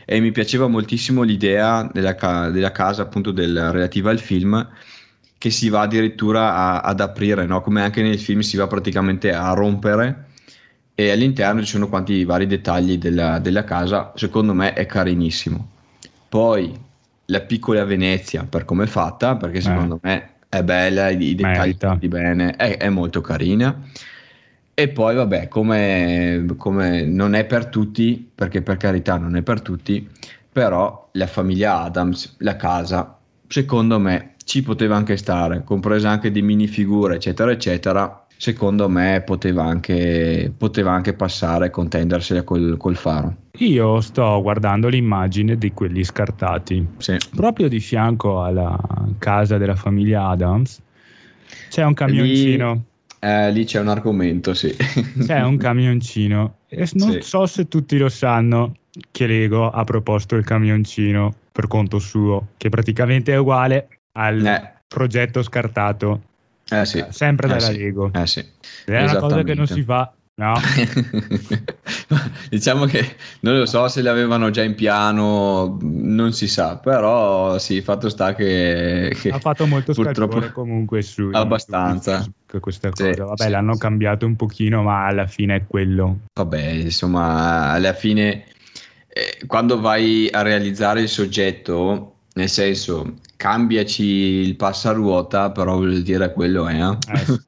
e 0.04 0.20
mi 0.20 0.32
piaceva 0.32 0.66
moltissimo 0.66 1.22
l'idea 1.22 1.88
della, 1.92 2.14
ca- 2.14 2.50
della 2.50 2.72
casa 2.72 3.02
appunto 3.02 3.30
del, 3.30 3.70
relativa 3.70 4.10
al 4.10 4.18
film 4.18 4.68
che 5.42 5.50
si 5.50 5.70
va 5.70 5.80
addirittura 5.80 6.54
a, 6.54 6.80
ad 6.82 7.00
aprire, 7.00 7.46
no? 7.46 7.62
come 7.62 7.82
anche 7.82 8.00
nel 8.00 8.20
film 8.20 8.42
si 8.42 8.56
va 8.56 8.68
praticamente 8.68 9.32
a 9.32 9.52
rompere 9.54 10.26
e 10.94 11.10
all'interno 11.10 11.62
ci 11.62 11.66
sono 11.66 11.88
quanti 11.88 12.24
vari 12.24 12.46
dettagli 12.46 12.96
della, 12.96 13.40
della 13.40 13.64
casa, 13.64 14.12
secondo 14.14 14.54
me 14.54 14.72
è 14.72 14.86
carinissimo. 14.86 15.68
Poi 16.28 16.72
la 17.24 17.40
piccola 17.40 17.84
Venezia 17.84 18.46
per 18.48 18.64
come 18.64 18.84
è 18.84 18.86
fatta, 18.86 19.34
perché 19.34 19.58
eh. 19.58 19.62
secondo 19.62 19.96
eh. 19.96 19.98
me 20.02 20.30
è 20.48 20.62
bella, 20.62 21.08
i, 21.08 21.20
i 21.20 21.34
dettagli 21.34 21.76
di 21.98 22.06
bene, 22.06 22.54
è, 22.54 22.76
è, 22.76 22.88
molto 22.88 23.20
carina. 23.20 23.82
E 24.72 24.88
poi 24.90 25.16
vabbè, 25.16 25.48
come, 25.48 26.46
come 26.56 27.02
non 27.02 27.34
è 27.34 27.44
per 27.46 27.66
tutti, 27.66 28.30
perché 28.32 28.62
per 28.62 28.76
carità 28.76 29.16
non 29.16 29.34
è 29.34 29.42
per 29.42 29.60
tutti, 29.60 30.08
però 30.52 31.08
la 31.14 31.26
famiglia 31.26 31.80
Adams, 31.80 32.36
la 32.38 32.54
casa, 32.54 33.18
secondo 33.48 33.98
me 33.98 34.31
ci 34.44 34.62
poteva 34.62 34.96
anche 34.96 35.16
stare, 35.16 35.62
compresa 35.64 36.10
anche 36.10 36.30
di 36.30 36.42
minifigure, 36.42 37.16
eccetera, 37.16 37.50
eccetera. 37.50 38.26
Secondo 38.36 38.88
me 38.88 39.22
poteva 39.24 39.62
anche, 39.62 40.52
poteva 40.56 40.90
anche 40.90 41.12
passare 41.12 41.66
e 41.66 41.70
contendersela 41.70 42.42
col, 42.42 42.76
col 42.76 42.96
faro. 42.96 43.36
Io 43.58 44.00
sto 44.00 44.42
guardando 44.42 44.88
l'immagine 44.88 45.56
di 45.56 45.72
quelli 45.72 46.02
scartati. 46.02 46.84
Sì. 46.98 47.16
Proprio 47.34 47.68
di 47.68 47.78
fianco 47.78 48.42
alla 48.42 48.76
casa 49.18 49.58
della 49.58 49.76
famiglia 49.76 50.26
Adams 50.26 50.80
c'è 51.68 51.84
un 51.84 51.94
camioncino. 51.94 52.72
Lì, 52.72 52.82
eh, 53.20 53.52
lì 53.52 53.64
c'è 53.64 53.80
un 53.80 53.88
argomento, 53.88 54.54
sì. 54.54 54.74
C'è 55.24 55.42
un 55.42 55.56
camioncino. 55.56 56.56
E 56.68 56.88
non 56.94 57.12
sì. 57.12 57.20
so 57.20 57.46
se 57.46 57.68
tutti 57.68 57.96
lo 57.96 58.08
sanno 58.08 58.74
che 59.10 59.26
Lego 59.26 59.70
ha 59.70 59.84
proposto 59.84 60.36
il 60.36 60.44
camioncino 60.44 61.32
per 61.52 61.66
conto 61.68 61.98
suo, 61.98 62.48
che 62.56 62.68
praticamente 62.68 63.32
è 63.32 63.36
uguale 63.36 63.88
al 64.12 64.44
eh. 64.44 64.72
progetto 64.86 65.42
scartato. 65.42 66.22
Eh 66.68 66.84
sì. 66.84 67.04
Sempre 67.10 67.46
eh 67.46 67.50
dalla 67.50 67.66
sì. 67.66 67.78
Lego. 67.78 68.10
Eh 68.12 68.26
sì. 68.26 68.44
È 68.84 69.02
una 69.02 69.16
cosa 69.16 69.42
che 69.42 69.54
non 69.54 69.66
si 69.66 69.82
fa. 69.82 70.12
No. 70.34 70.54
diciamo 72.48 72.86
che 72.86 73.16
non 73.40 73.58
lo 73.58 73.66
so 73.66 73.86
se 73.88 74.00
le 74.00 74.08
avevano 74.08 74.48
già 74.48 74.62
in 74.62 74.74
piano, 74.74 75.78
non 75.82 76.32
si 76.32 76.48
sa, 76.48 76.78
però 76.78 77.58
sì, 77.58 77.82
fatto 77.82 78.08
sta 78.08 78.34
che, 78.34 79.14
che 79.20 79.28
ha 79.28 79.38
fatto 79.38 79.66
molto 79.66 79.92
purtroppo 79.92 80.40
comunque 80.52 81.02
su 81.02 81.28
abbastanza 81.32 82.22
su 82.22 82.60
questa 82.60 82.88
cosa. 82.88 83.12
Sì, 83.12 83.20
Vabbè, 83.20 83.42
sì, 83.44 83.50
l'hanno 83.50 83.74
sì. 83.74 83.80
cambiato 83.80 84.24
un 84.24 84.34
pochino, 84.36 84.82
ma 84.82 85.06
alla 85.06 85.26
fine 85.26 85.56
è 85.56 85.66
quello. 85.66 86.20
Vabbè, 86.32 86.62
insomma, 86.62 87.70
alla 87.70 87.92
fine 87.92 88.46
eh, 89.08 89.46
quando 89.46 89.80
vai 89.80 90.28
a 90.30 90.40
realizzare 90.40 91.02
il 91.02 91.08
soggetto, 91.08 92.14
nel 92.34 92.48
senso, 92.48 93.16
cambiaci 93.42 94.04
il 94.04 94.54
passaruota, 94.54 95.50
però 95.50 95.74
vuol 95.74 96.02
dire 96.02 96.32
quello 96.32 96.68
è. 96.68 96.78
Eh? 96.78 96.96
Eh. 97.12 97.40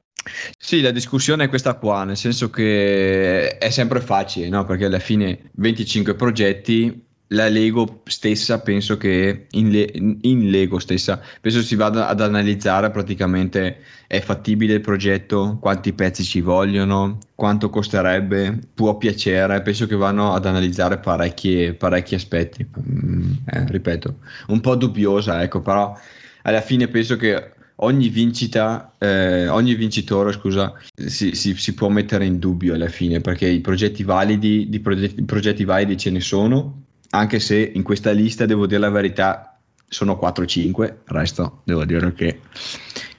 Sì, 0.57 0.81
la 0.81 0.91
discussione 0.91 1.45
è 1.45 1.49
questa 1.49 1.75
qua, 1.75 2.03
nel 2.03 2.17
senso 2.17 2.49
che 2.49 3.57
è 3.57 3.69
sempre 3.69 4.01
facile, 4.01 4.49
no? 4.49 4.65
Perché 4.65 4.85
alla 4.85 4.99
fine 4.99 5.51
25 5.53 6.15
progetti 6.15 7.04
la 7.35 7.49
Lego 7.49 8.01
stessa 8.05 8.61
penso 8.61 8.97
che 8.97 9.47
in, 9.51 9.69
le, 9.69 9.91
in, 9.93 10.49
Lego 10.49 10.79
stessa 10.79 11.21
penso 11.41 11.61
si 11.61 11.75
vada 11.75 12.07
ad 12.07 12.21
analizzare 12.21 12.89
praticamente 12.89 13.81
è 14.07 14.21
fattibile 14.21 14.75
il 14.75 14.81
progetto 14.81 15.57
quanti 15.59 15.93
pezzi 15.93 16.23
ci 16.23 16.39
vogliono 16.39 17.19
quanto 17.35 17.69
costerebbe 17.69 18.59
può 18.73 18.97
piacere 18.97 19.61
penso 19.61 19.85
che 19.85 19.95
vanno 19.95 20.33
ad 20.33 20.45
analizzare 20.45 20.97
parecchi, 20.97 21.75
parecchi 21.77 22.15
aspetti. 22.15 22.65
Mm, 22.65 23.31
eh, 23.45 23.65
ripeto 23.67 24.19
un 24.47 24.61
po' 24.61 24.75
dubbiosa 24.75 25.43
ecco 25.43 25.59
però 25.59 25.95
alla 26.43 26.61
fine 26.61 26.87
penso 26.87 27.17
che 27.17 27.51
ogni 27.77 28.07
vincita, 28.07 28.93
eh, 28.97 29.49
ogni 29.49 29.75
vincitore, 29.75 30.31
scusa, 30.31 30.73
si, 30.95 31.35
si, 31.35 31.55
si, 31.55 31.73
può 31.73 31.89
mettere 31.89 32.25
in 32.25 32.39
dubbio 32.39 32.73
alla 32.75 32.87
fine 32.87 33.19
perché 33.19 33.47
i 33.47 33.59
progetti 33.59 34.03
validi, 34.03 34.69
di 34.69 34.79
progetti, 34.79 35.23
progetti 35.23 35.65
validi 35.65 35.97
ce 35.97 36.11
ne 36.11 36.21
sono, 36.21 36.84
anche 37.11 37.39
se 37.39 37.71
in 37.73 37.83
questa 37.83 38.11
lista 38.11 38.45
devo 38.45 38.65
dire 38.65 38.79
la 38.79 38.89
verità 38.89 39.59
sono 39.87 40.19
4-5, 40.21 40.83
il 40.83 40.95
resto 41.05 41.61
devo 41.63 41.85
dire 41.85 42.13
che 42.13 42.41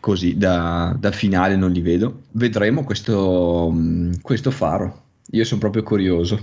così 0.01 0.37
da, 0.37 0.95
da 0.99 1.11
finale 1.11 1.57
non 1.57 1.71
li 1.73 1.81
vedo. 1.81 2.23
Vedremo 2.33 2.85
questo, 2.85 3.75
questo 4.23 4.51
faro. 4.51 5.05
Io 5.31 5.45
sono 5.45 5.61
proprio 5.61 5.83
curioso. 5.83 6.41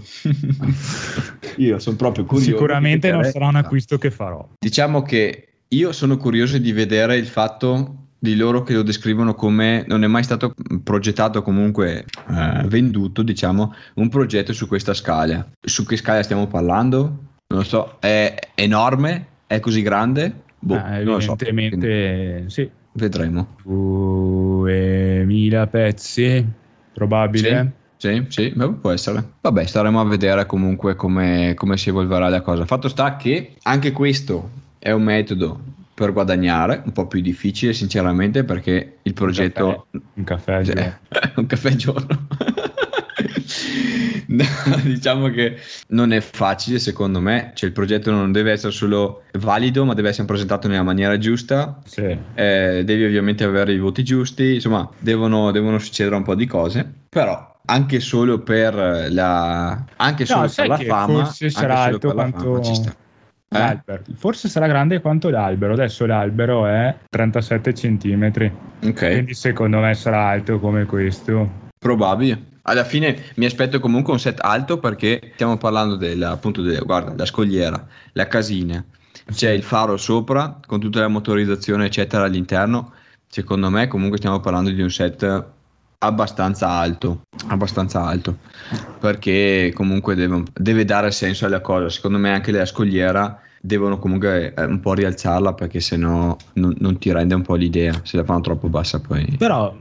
Io 1.58 1.80
sono 1.80 1.96
proprio 1.96 2.26
curioso. 2.26 2.52
Sicuramente 2.52 3.12
non 3.12 3.24
sarà 3.24 3.48
un 3.48 3.56
acquisto 3.56 3.98
che 3.98 4.12
farò. 4.12 4.46
Diciamo 4.60 5.02
che 5.04 5.48
io 5.70 5.92
sono 5.92 6.18
curioso 6.18 6.58
di 6.58 6.72
vedere 6.72 7.16
il 7.18 7.26
fatto 7.26 8.04
di 8.20 8.36
loro 8.36 8.64
che 8.64 8.74
lo 8.74 8.84
descrivono 8.84 9.34
come 9.34 9.84
non 9.88 10.04
è 10.04 10.08
mai 10.08 10.24
stato 10.24 10.54
progettato 10.84 11.42
comunque 11.42 12.06
eh, 12.30 12.64
venduto 12.68 13.22
diciamo 13.22 13.74
un 13.96 14.08
progetto 14.08 14.54
su 14.54 14.66
questa 14.66 14.94
scala 14.94 15.46
su 15.60 15.84
che 15.84 15.98
scala 15.98 16.24
stiamo 16.24 16.48
parlando 16.48 17.33
non 17.54 17.62
lo 17.62 17.68
so 17.68 17.98
è 18.00 18.36
enorme 18.56 19.26
è 19.46 19.60
così 19.60 19.82
grande 19.82 20.34
boh, 20.58 20.76
ah, 20.76 20.98
evidentemente 20.98 22.44
so, 22.44 22.50
sì 22.50 22.70
vedremo 22.94 23.56
2000 23.64 25.68
pezzi 25.68 26.46
probabile 26.94 27.82
sì, 28.04 28.26
sì, 28.28 28.30
sì, 28.54 28.54
può 28.82 28.92
essere. 28.92 29.24
Vabbè, 29.40 29.66
staremo 29.66 30.02
a 30.02 30.04
vedere 30.04 30.46
comunque 30.46 30.94
come, 30.94 31.54
come 31.56 31.78
si 31.78 31.88
evolverà 31.88 32.28
la 32.28 32.42
cosa. 32.42 32.66
Fatto 32.66 32.90
sta 32.90 33.16
che 33.16 33.56
anche 33.62 33.94
questo 33.94 34.50
è 34.78 34.92
un 34.92 35.04
metodo 35.04 35.58
per 35.94 36.12
guadagnare, 36.12 36.82
un 36.84 36.92
po' 36.92 37.08
più 37.08 37.22
difficile 37.22 37.72
sinceramente 37.72 38.44
perché 38.44 38.98
il 39.04 39.14
progetto... 39.14 39.88
Un 40.16 40.24
caffè, 40.26 40.58
un 40.58 40.64
caffè 40.64 40.66
cioè, 40.66 41.32
un 41.36 41.46
caffè 41.46 41.70
al 41.70 41.76
giorno. 41.76 42.28
no, 44.34 44.46
diciamo 44.84 45.30
che 45.30 45.58
non 45.90 46.12
è 46.12 46.20
facile 46.22 46.80
secondo 46.80 47.20
me, 47.20 47.52
cioè 47.54 47.70
il 47.70 47.76
progetto 47.76 48.12
non 48.12 48.32
deve 48.32 48.52
essere 48.52 48.72
solo 48.72 49.24
valido 49.34 49.86
ma 49.86 49.94
deve 49.94 50.10
essere 50.10 50.28
presentato 50.28 50.68
nella 50.68 50.84
maniera 50.84 51.18
giusta, 51.18 51.80
sì. 51.86 52.18
eh, 52.34 52.82
devi 52.86 53.06
ovviamente 53.06 53.44
avere 53.44 53.74
i 53.74 53.80
voti 53.80 54.04
giusti, 54.04 54.56
insomma 54.56 54.90
devono, 55.00 55.52
devono 55.52 55.80
succedere 55.80 56.16
un 56.16 56.24
po' 56.24 56.36
di 56.36 56.46
cose, 56.46 56.92
però 57.10 57.52
anche 57.66 58.00
solo 58.00 58.40
per 58.40 59.08
la, 59.10 59.84
anche 59.96 60.26
solo 60.26 60.42
no, 60.42 60.52
per 60.56 60.68
la 60.68 60.78
fama, 60.78 61.26
forse 61.26 61.50
sarà 61.50 61.80
alto 61.80 62.12
quanto... 62.12 62.62
Eh? 63.56 63.82
Forse 64.16 64.50
sarà 64.50 64.66
grande 64.66 65.00
quanto 65.00 65.30
l'albero. 65.30 65.74
Adesso 65.74 66.08
l'albero 66.08 66.66
è 66.66 66.96
37 67.08 67.74
cm. 67.74 68.52
Ok. 68.84 69.12
Quindi 69.12 69.36
secondo 69.36 69.78
me 69.78 69.94
sarà 69.94 70.30
alto 70.30 70.60
come 70.60 70.86
questo. 70.86 71.70
Probabile. 71.78 72.53
Alla 72.66 72.86
fine 72.86 73.22
mi 73.36 73.46
aspetto 73.46 73.80
comunque 73.82 74.14
un 74.14 74.20
set 74.20 74.40
alto 74.42 74.78
perché 74.78 75.32
stiamo 75.34 75.58
parlando 75.58 75.96
del, 75.96 76.24
appunto 76.24 76.62
della, 76.62 76.80
guarda, 76.80 77.14
la 77.16 77.26
scogliera, 77.26 77.88
la 78.14 78.28
casina, 78.28 78.84
c'è 79.32 79.50
il 79.50 79.64
faro 79.64 79.98
sopra 79.98 80.60
con 80.66 80.80
tutta 80.80 81.02
la 81.02 81.10
motorizzazione 81.10 81.86
eccetera 81.86 82.24
all'interno. 82.24 82.94
Secondo 83.28 83.70
me 83.70 83.88
comunque 83.88 84.18
stiamo 84.18 84.40
parlando 84.40 84.70
di 84.70 84.82
un 84.82 84.90
set 84.90 85.46
abbastanza 85.98 86.70
alto, 86.70 87.24
abbastanza 87.48 88.06
alto, 88.06 88.38
perché 89.00 89.72
comunque 89.74 90.16
deve, 90.16 90.44
deve, 90.54 90.86
dare 90.86 91.12
senso 91.12 91.46
alla 91.46 91.60
cosa. 91.60 91.90
Secondo 91.90 92.18
me 92.18 92.32
anche 92.32 92.52
la 92.52 92.66
scogliera 92.66 93.42
devono 93.60 93.98
comunque 94.00 94.54
eh, 94.54 94.64
un 94.64 94.80
po' 94.80 94.94
rialzarla 94.94 95.54
perché 95.54 95.82
sennò 95.82 96.36
non, 96.54 96.76
non 96.78 96.98
ti 96.98 97.12
rende 97.12 97.36
un 97.36 97.42
po' 97.42 97.56
l'idea, 97.56 98.00
se 98.04 98.16
la 98.16 98.24
fanno 98.24 98.42
troppo 98.42 98.70
bassa 98.70 99.02
poi. 99.02 99.36
Però 99.38 99.76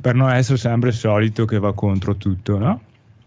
per 0.00 0.14
non 0.14 0.30
essere 0.30 0.58
sempre 0.58 0.90
il 0.90 0.94
solito 0.94 1.44
che 1.44 1.58
va 1.58 1.72
contro 1.72 2.16
tutto, 2.16 2.58
no? 2.58 2.80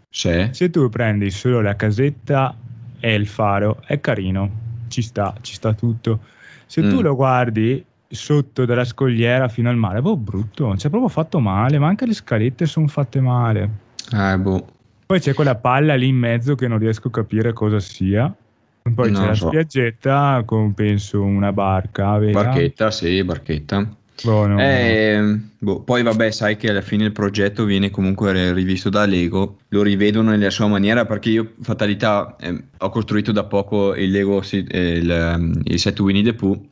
Sì. 0.10 0.50
Se 0.52 0.70
tu 0.70 0.90
prendi 0.90 1.30
solo 1.32 1.62
la 1.62 1.76
casetta 1.76 2.56
e 3.00 3.14
il 3.14 3.28
faro, 3.28 3.82
è 3.86 4.00
carino, 4.00 4.50
ci 4.88 5.02
sta, 5.02 5.36
ci 5.42 5.54
sta 5.54 5.74
tutto. 5.74 6.20
Se 6.66 6.82
mm. 6.82 6.90
tu 6.90 7.02
lo 7.02 7.16
guardi 7.16 7.84
sotto 8.08 8.66
della 8.66 8.86
scogliera 8.86 9.48
fino 9.48 9.70
al 9.70 9.78
mare, 9.78 10.02
boh, 10.02 10.18
brutto, 10.18 10.74
c'è 10.76 10.90
proprio 10.90 11.10
fatto 11.10 11.40
male, 11.40 11.78
ma 11.80 11.88
anche 11.88 12.06
le 12.06 12.14
scalette 12.14 12.66
sono 12.66 12.88
fatte 12.88 13.22
male. 13.22 13.70
Eh, 14.12 14.38
boh. 14.38 14.68
Poi 15.06 15.20
c'è 15.20 15.34
quella 15.34 15.56
palla 15.56 15.96
lì 15.96 16.08
in 16.08 16.18
mezzo 16.18 16.56
che 16.56 16.68
non 16.68 16.78
riesco 16.78 17.08
a 17.08 17.12
capire 17.12 17.54
cosa 17.54 17.80
sia. 17.80 18.34
Poi 18.82 19.12
non 19.12 19.22
c'è 19.22 19.28
la 19.28 19.34
so. 19.34 19.48
spiaggetta 19.48 20.44
con 20.46 20.74
penso 20.74 21.22
una 21.22 21.52
barca. 21.52 22.18
Vera. 22.18 22.44
Barchetta, 22.44 22.92
sì, 22.92 23.24
barchetta. 23.24 23.88
Boh, 24.24 24.48
no, 24.48 24.60
eh, 24.60 25.20
no. 25.20 25.40
Boh, 25.60 25.82
poi 25.82 26.04
vabbè, 26.04 26.32
sai 26.32 26.58
che 26.58 26.70
alla 26.70 26.82
fine 26.82 27.06
il 27.06 27.12
progetto 27.12 27.64
viene 27.64 27.90
comunque 27.90 28.54
rivisto 28.54 28.90
da 28.90 29.06
Lego, 29.06 29.60
lo 29.70 29.82
rivedono 29.82 30.32
nella 30.32 30.50
sua 30.50 30.68
maniera 30.68 31.06
perché 31.06 31.30
io, 31.30 31.54
fatalità, 31.62 32.36
eh, 32.40 32.64
ho 32.78 32.90
costruito 32.90 33.32
da 33.32 33.44
poco 33.46 33.96
il 33.96 34.12
Lego, 34.12 34.42
eh, 34.42 34.58
il, 34.58 35.62
il 35.64 35.80
set 35.80 36.00
Winnie 36.00 36.24
the 36.24 36.34
Pooh 36.34 36.68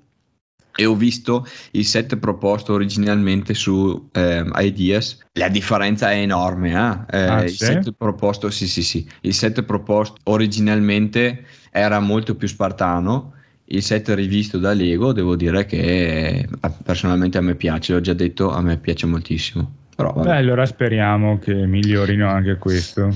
e 0.79 0.85
ho 0.85 0.95
visto 0.95 1.45
il 1.71 1.85
set 1.85 2.17
proposto 2.17 2.73
originalmente 2.73 3.55
su 3.55 4.09
eh, 4.11 4.45
Ideas. 4.57 5.17
La 5.33 5.49
differenza 5.49 6.11
è 6.11 6.19
enorme. 6.19 6.69
Eh? 7.09 7.17
Eh, 7.17 7.27
ah, 7.27 7.43
il 7.43 7.49
sì? 7.49 7.65
set 7.65 7.93
proposto, 7.97 8.51
sì, 8.51 8.67
sì, 8.67 8.83
sì. 8.83 9.09
Il 9.21 9.33
set 9.33 9.63
proposto 9.63 10.17
originalmente 10.25 11.45
era 11.71 11.99
molto 11.99 12.35
più 12.35 12.47
spartano. 12.47 13.33
Il 13.69 13.83
set 13.83 14.09
rivisto 14.09 14.57
da 14.57 14.73
Lego, 14.73 15.11
devo 15.11 15.35
dire 15.35 15.65
che 15.65 16.47
personalmente 16.83 17.37
a 17.37 17.41
me 17.41 17.55
piace, 17.55 17.93
l'ho 17.93 18.01
già 18.01 18.13
detto, 18.13 18.51
a 18.51 18.61
me 18.61 18.77
piace 18.77 19.05
moltissimo. 19.07 19.69
Però, 19.95 20.13
Beh, 20.13 20.37
allora 20.37 20.65
speriamo 20.65 21.37
che 21.39 21.53
migliorino 21.53 22.29
anche 22.29 22.57
questo. 22.57 23.13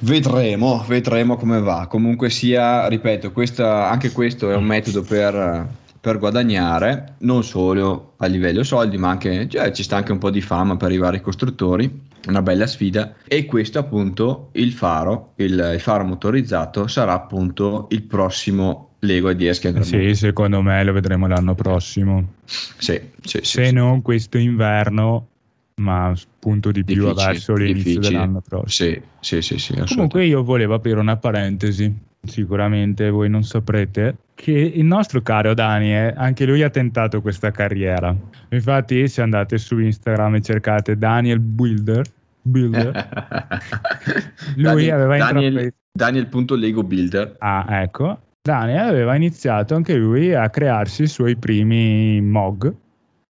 Vedremo, 0.00 0.84
vedremo 0.86 1.36
come 1.36 1.60
va. 1.60 1.86
Comunque 1.88 2.28
sia, 2.28 2.86
ripeto, 2.88 3.32
questa, 3.32 3.88
anche 3.88 4.10
questo 4.12 4.50
è 4.50 4.56
un 4.56 4.64
metodo 4.64 5.02
per 5.02 5.82
per 6.04 6.18
guadagnare 6.18 7.14
non 7.20 7.42
solo 7.42 8.12
a 8.18 8.26
livello 8.26 8.62
soldi, 8.62 8.98
ma 8.98 9.08
anche 9.08 9.48
cioè, 9.48 9.72
ci 9.72 9.82
sta 9.82 9.96
anche 9.96 10.12
un 10.12 10.18
po' 10.18 10.28
di 10.28 10.42
fama 10.42 10.76
per 10.76 10.92
i 10.92 10.98
vari 10.98 11.22
costruttori. 11.22 12.02
Una 12.26 12.42
bella 12.42 12.66
sfida, 12.66 13.14
e 13.26 13.46
questo 13.46 13.78
appunto 13.78 14.50
il 14.52 14.72
faro, 14.72 15.32
il, 15.36 15.72
il 15.72 15.80
faro 15.80 16.04
motorizzato 16.04 16.88
sarà 16.88 17.14
appunto 17.14 17.86
il 17.88 18.02
prossimo 18.02 18.93
Lego 19.04 19.30
Ideas 19.30 19.58
che 19.58 19.68
andremo. 19.68 19.86
Sì, 19.86 20.14
secondo 20.14 20.62
me 20.62 20.82
lo 20.84 20.92
vedremo 20.92 21.26
l'anno 21.26 21.54
prossimo. 21.54 22.34
Sì, 22.44 23.00
sì, 23.20 23.40
Se 23.42 23.66
sì. 23.66 23.72
non 23.72 24.02
questo 24.02 24.38
inverno, 24.38 25.28
ma 25.76 26.14
punto 26.38 26.70
di 26.70 26.84
più 26.84 27.06
difficile, 27.06 27.26
verso 27.26 27.54
l'inizio 27.54 27.82
difficile. 27.82 28.08
dell'anno 28.08 28.42
prossimo. 28.46 28.90
Sì, 29.20 29.40
sì, 29.40 29.58
sì, 29.58 29.58
sì 29.58 29.94
Comunque 29.94 30.24
io 30.24 30.42
volevo 30.42 30.74
aprire 30.74 31.00
una 31.00 31.16
parentesi 31.16 32.12
sicuramente 32.26 33.10
voi 33.10 33.28
non 33.28 33.44
saprete, 33.44 34.16
che 34.34 34.52
il 34.52 34.84
nostro 34.84 35.22
caro 35.22 35.54
Dani, 35.54 35.94
eh, 35.94 36.14
anche 36.16 36.44
lui 36.44 36.62
ha 36.62 36.70
tentato 36.70 37.20
questa 37.20 37.50
carriera. 37.50 38.14
Infatti, 38.50 39.06
se 39.08 39.22
andate 39.22 39.58
su 39.58 39.78
Instagram 39.78 40.36
e 40.36 40.40
cercate 40.40 40.96
Daniel 40.96 41.40
Builder, 41.40 42.04
Builder 42.42 42.92
lui 44.56 44.62
Daniel, 44.64 44.92
aveva 44.92 45.16
intrapreso... 45.16 45.74
Daniel.lego 45.92 46.82
Builder. 46.82 47.36
Ah, 47.38 47.82
ecco. 47.82 48.18
Daniel 48.46 48.88
aveva 48.88 49.14
iniziato 49.14 49.74
anche 49.74 49.94
lui 49.94 50.34
a 50.34 50.50
crearsi 50.50 51.04
i 51.04 51.06
suoi 51.06 51.34
primi 51.34 52.20
MOG. 52.20 52.74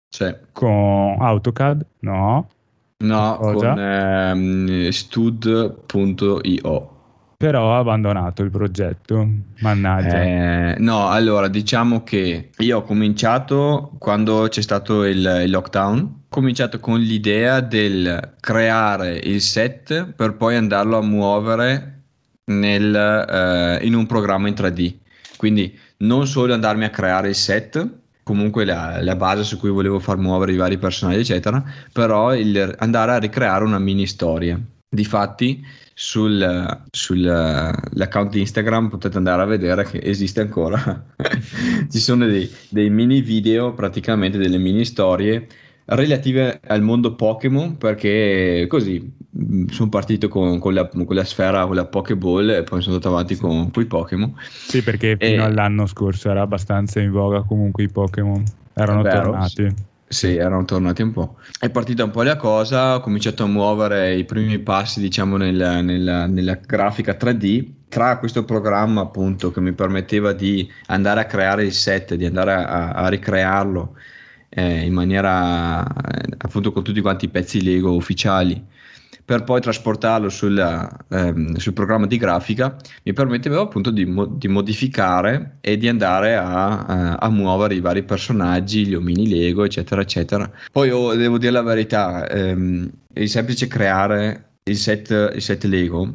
Cioè. 0.10 0.38
Con 0.52 1.16
AutoCAD? 1.18 1.86
No. 2.00 2.50
No, 2.98 3.38
Cosa? 3.38 3.70
con 3.70 3.80
ehm, 3.80 4.90
stud.io 4.90 6.96
però 7.38 7.76
ha 7.76 7.78
abbandonato 7.78 8.42
il 8.42 8.50
progetto, 8.50 9.30
mannaggia. 9.60 10.24
Eh, 10.24 10.76
no, 10.80 11.08
allora 11.08 11.48
diciamo 11.48 12.04
che 12.04 12.50
io 12.58 12.78
ho 12.78 12.82
cominciato 12.82 13.92
quando 14.00 14.48
c'è 14.50 14.62
stato 14.62 15.04
il, 15.04 15.42
il, 15.44 15.52
lockdown, 15.52 16.00
ho 16.00 16.26
cominciato 16.30 16.80
con 16.80 17.00
l'idea 17.00 17.60
del 17.60 18.34
creare 18.40 19.18
il 19.18 19.40
set 19.40 20.14
per 20.14 20.36
poi 20.36 20.56
andarlo 20.56 20.98
a 20.98 21.04
muovere 21.04 21.97
nel, 22.48 22.96
eh, 22.96 23.86
in 23.86 23.94
un 23.94 24.06
programma 24.06 24.48
in 24.48 24.54
3D. 24.54 24.96
Quindi 25.38 25.78
non 25.98 26.28
solo 26.28 26.54
andarmi 26.54 26.86
a 26.86 26.90
creare 26.90 27.30
il 27.30 27.36
set, 27.36 27.88
comunque 28.24 28.66
la, 28.66 29.02
la, 29.02 29.16
base 29.16 29.44
su 29.44 29.58
cui 29.58 29.70
volevo 29.70 30.00
far 30.00 30.18
muovere 30.18 30.52
i 30.52 30.58
vari 30.58 30.78
personaggi, 30.78 31.20
eccetera, 31.20 31.64
però 31.92 32.36
il, 32.36 32.76
andare 32.80 33.12
a 33.14 33.18
ricreare 33.18 33.64
una 33.64 33.80
mini 33.80 34.08
storia. 34.08 34.60
Difatti, 34.90 35.64
sul, 35.94 36.84
sull'account 36.92 38.36
Instagram 38.36 38.90
potete 38.90 39.18
andare 39.18 39.42
a 39.42 39.46
vedere 39.46 39.84
che 39.84 40.00
esiste 40.04 40.42
ancora. 40.42 41.06
Ci 41.90 42.00
sono 42.00 42.26
dei, 42.26 42.50
dei, 42.70 42.90
mini 42.90 43.22
video, 43.22 43.74
praticamente 43.74 44.38
delle 44.38 44.60
mini 44.60 44.86
storie 44.86 45.48
relative 45.88 46.60
al 46.68 46.82
mondo 46.82 47.16
Pokémon 47.16 47.78
perché 47.78 48.66
così 48.68 49.14
mm, 49.38 49.68
sono 49.68 49.90
partito 49.90 50.28
con, 50.28 50.60
con, 50.60 50.74
la, 50.74 50.88
con, 50.88 51.06
la, 51.10 51.24
sfera, 51.24 51.66
con 51.66 51.76
la 51.76 51.86
Pokéball 51.86 52.50
e 52.50 52.64
poi 52.64 52.82
sono 52.82 52.96
andato 52.96 53.14
avanti 53.14 53.36
con, 53.36 53.72
con 53.72 53.84
i 53.84 53.86
Pokémon. 53.86 54.34
Sì, 54.50 54.84
perché 54.84 55.16
fino 55.20 55.44
e... 55.44 55.46
all'anno 55.46 55.86
scorso 55.86 56.30
era 56.30 56.42
abbastanza 56.42 57.00
in 57.00 57.12
voga 57.12 57.44
comunque 57.44 57.84
i 57.84 57.90
Pokémon, 57.90 58.44
erano 58.74 59.02
Vero, 59.02 59.22
tornati. 59.24 59.50
Sì. 59.50 59.96
Sì, 60.10 60.38
erano 60.38 60.64
tornati 60.64 61.02
un 61.02 61.12
po'. 61.12 61.36
È 61.60 61.70
partita 61.70 62.06
un 62.06 62.12
po' 62.12 62.24
la 62.24 62.38
cosa, 62.38 62.96
ho 62.96 63.02
cominciato 63.02 63.44
a 63.44 63.48
muovere 63.48 64.16
i 64.16 64.24
primi 64.24 64.58
passi, 64.58 65.02
diciamo, 65.02 65.36
nel, 65.36 65.84
nel, 65.84 66.28
nella 66.30 66.58
grafica 66.66 67.18
3D. 67.20 67.72
Tra 67.90 68.18
questo 68.18 68.46
programma, 68.46 69.02
appunto, 69.02 69.52
che 69.52 69.60
mi 69.60 69.74
permetteva 69.74 70.32
di 70.32 70.66
andare 70.86 71.20
a 71.20 71.26
creare 71.26 71.66
il 71.66 71.74
set, 71.74 72.16
di 72.16 72.26
andare 72.26 72.54
a, 72.54 72.92
a 72.92 73.10
ricrearlo 73.10 73.96
eh, 74.58 74.86
in 74.86 74.94
maniera, 74.94 75.86
eh, 75.86 76.34
appunto, 76.40 76.72
con 76.72 76.84
tutti 76.84 77.00
quanti 77.00 77.26
i 77.26 77.30
pezzi 77.30 77.62
Lego 77.62 77.94
ufficiali 77.94 78.60
per 79.24 79.44
poi 79.44 79.60
trasportarlo 79.62 80.30
sulla, 80.30 80.90
ehm, 81.10 81.56
sul 81.58 81.74
programma 81.74 82.08
di 82.08 82.18
grafica, 82.18 82.78
mi 83.04 83.12
permetteva 83.12 83.60
appunto 83.60 83.92
di, 83.92 84.06
mo- 84.06 84.26
di 84.26 84.48
modificare 84.48 85.58
e 85.60 85.78
di 85.78 85.90
andare 85.90 86.38
a, 86.38 86.86
a, 86.86 87.16
a, 87.16 87.30
muovere 87.30 87.76
i 87.76 87.82
vari 87.82 88.04
personaggi, 88.04 88.88
gli 88.88 88.96
omini 88.96 89.28
Lego, 89.28 89.66
eccetera, 89.66 90.02
eccetera. 90.02 90.50
Poi 90.72 90.90
oh, 90.92 91.14
devo 91.14 91.38
dire 91.38 91.52
la 91.52 91.62
verità, 91.62 92.26
ehm, 92.28 92.90
il 93.16 93.30
semplice 93.30 93.68
creare 93.68 94.52
il 94.64 94.78
set, 94.78 95.32
il 95.36 95.42
set 95.42 95.66
Lego 95.66 96.10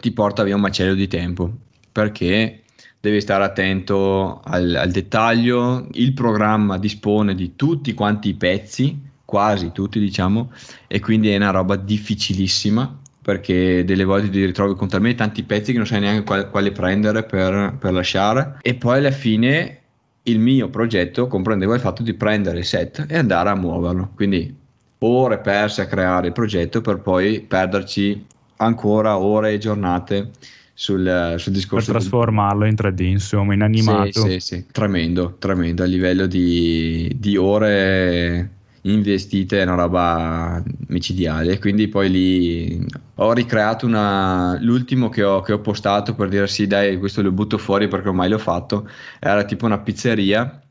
ti 0.00 0.10
porta 0.10 0.42
via 0.42 0.56
un 0.56 0.60
macello 0.60 0.94
di 0.94 1.06
tempo 1.06 1.50
perché 1.92 2.62
devi 3.06 3.20
stare 3.20 3.44
attento 3.44 4.40
al, 4.42 4.74
al, 4.74 4.90
dettaglio, 4.90 5.86
il 5.92 6.12
programma 6.12 6.76
dispone 6.76 7.36
di 7.36 7.54
tutti 7.54 7.94
quanti 7.94 8.30
i 8.30 8.34
pezzi, 8.34 9.00
quasi 9.24 9.70
tutti 9.70 10.00
diciamo, 10.00 10.50
e 10.88 10.98
quindi 10.98 11.30
è 11.30 11.36
una 11.36 11.50
roba 11.50 11.76
difficilissima 11.76 12.98
perché 13.22 13.84
delle 13.84 14.04
volte 14.04 14.30
ti 14.30 14.44
ritrovi 14.44 14.74
con 14.74 14.88
talmente 14.88 15.18
tanti 15.18 15.44
pezzi 15.44 15.70
che 15.70 15.78
non 15.78 15.86
sai 15.86 16.00
neanche 16.00 16.24
quale, 16.24 16.48
quale 16.48 16.72
prendere 16.72 17.24
per, 17.24 17.76
per 17.78 17.92
lasciare. 17.92 18.58
E 18.60 18.74
poi 18.74 18.98
alla 18.98 19.10
fine 19.12 19.80
il 20.24 20.40
mio 20.40 20.68
progetto 20.68 21.28
comprendeva 21.28 21.74
il 21.74 21.80
fatto 21.80 22.02
di 22.02 22.14
prendere 22.14 22.58
il 22.58 22.64
set 22.64 23.06
e 23.08 23.16
andare 23.16 23.50
a 23.50 23.54
muoverlo, 23.54 24.10
quindi 24.14 24.52
ore 24.98 25.38
perse 25.38 25.82
a 25.82 25.86
creare 25.86 26.28
il 26.28 26.32
progetto 26.32 26.80
per 26.80 27.00
poi 27.00 27.40
perderci 27.40 28.26
ancora 28.56 29.18
ore 29.18 29.52
e 29.52 29.58
giornate 29.58 30.30
sul, 30.78 31.36
sul 31.38 31.52
discorso. 31.52 31.90
Per 31.90 32.00
trasformarlo 32.00 32.64
di... 32.64 32.68
in 32.68 32.74
3D, 32.78 33.02
insomma, 33.04 33.54
in 33.54 33.62
animato. 33.62 34.20
Sì, 34.20 34.28
sì, 34.32 34.40
sì, 34.40 34.66
tremendo, 34.70 35.36
tremendo 35.38 35.82
a 35.82 35.86
livello 35.86 36.26
di, 36.26 37.10
di 37.16 37.36
ore 37.38 38.50
investite 38.82 39.58
è 39.58 39.64
una 39.64 39.74
roba 39.74 40.62
micidiale 40.86 41.58
quindi 41.58 41.88
poi 41.88 42.08
lì 42.08 42.86
ho 43.16 43.32
ricreato 43.32 43.84
una 43.84 44.56
l'ultimo 44.60 45.08
che 45.08 45.24
ho, 45.24 45.40
che 45.40 45.52
ho 45.52 45.58
postato 45.58 46.14
per 46.14 46.28
dire 46.28 46.46
sì 46.46 46.68
dai 46.68 46.96
questo 46.96 47.20
lo 47.20 47.32
butto 47.32 47.58
fuori 47.58 47.88
perché 47.88 48.06
ormai 48.06 48.28
l'ho 48.28 48.38
fatto 48.38 48.88
era 49.18 49.42
tipo 49.42 49.66
una 49.66 49.80
pizzeria 49.80 50.65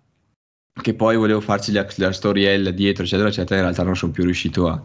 che 0.81 0.93
poi 0.93 1.15
volevo 1.15 1.39
farci 1.39 1.71
la, 1.71 1.87
la 1.95 2.11
storiella 2.11 2.71
dietro, 2.71 3.03
eccetera, 3.03 3.29
eccetera, 3.29 3.55
in 3.55 3.61
realtà 3.61 3.83
non 3.83 3.95
sono 3.95 4.11
più 4.11 4.23
riuscito 4.23 4.67
a, 4.67 4.81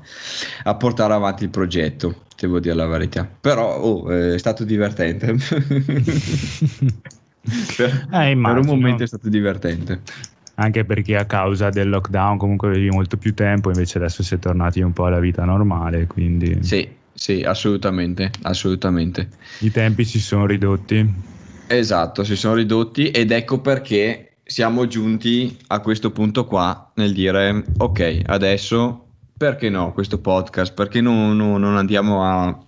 a, 0.62 0.74
portare 0.76 1.12
avanti 1.14 1.44
il 1.44 1.50
progetto, 1.50 2.22
devo 2.36 2.60
dire 2.60 2.74
la 2.74 2.86
verità. 2.86 3.28
Però 3.40 3.76
oh, 3.76 4.08
è 4.08 4.38
stato 4.38 4.62
divertente. 4.64 5.34
per, 7.76 8.08
eh, 8.12 8.38
per 8.40 8.58
un 8.58 8.66
momento 8.66 9.02
è 9.02 9.06
stato 9.06 9.28
divertente. 9.28 10.00
Anche 10.54 10.84
perché 10.84 11.16
a 11.16 11.24
causa 11.24 11.70
del 11.70 11.88
lockdown 11.88 12.38
comunque 12.38 12.68
avevi 12.68 12.90
molto 12.90 13.16
più 13.16 13.34
tempo, 13.34 13.70
invece 13.70 13.98
adesso 13.98 14.22
si 14.22 14.34
è 14.34 14.38
tornati 14.38 14.80
un 14.82 14.92
po' 14.92 15.06
alla 15.06 15.18
vita 15.18 15.44
normale, 15.44 16.06
quindi... 16.06 16.58
Sì, 16.62 16.88
sì, 17.12 17.42
assolutamente, 17.42 18.30
assolutamente. 18.42 19.28
I 19.60 19.72
tempi 19.72 20.04
si 20.04 20.20
sono 20.20 20.46
ridotti. 20.46 21.12
Esatto, 21.66 22.22
si 22.22 22.36
sono 22.36 22.54
ridotti 22.54 23.10
ed 23.10 23.32
ecco 23.32 23.60
perché 23.60 24.29
siamo 24.50 24.88
giunti 24.88 25.56
a 25.68 25.78
questo 25.78 26.10
punto 26.10 26.44
qua 26.44 26.90
nel 26.96 27.12
dire 27.12 27.62
ok, 27.78 28.22
adesso 28.26 29.06
perché 29.36 29.70
no 29.70 29.92
questo 29.92 30.18
podcast? 30.18 30.74
Perché 30.74 31.00
non, 31.00 31.36
non, 31.36 31.60
non 31.60 31.76
andiamo 31.76 32.24
a, 32.24 32.58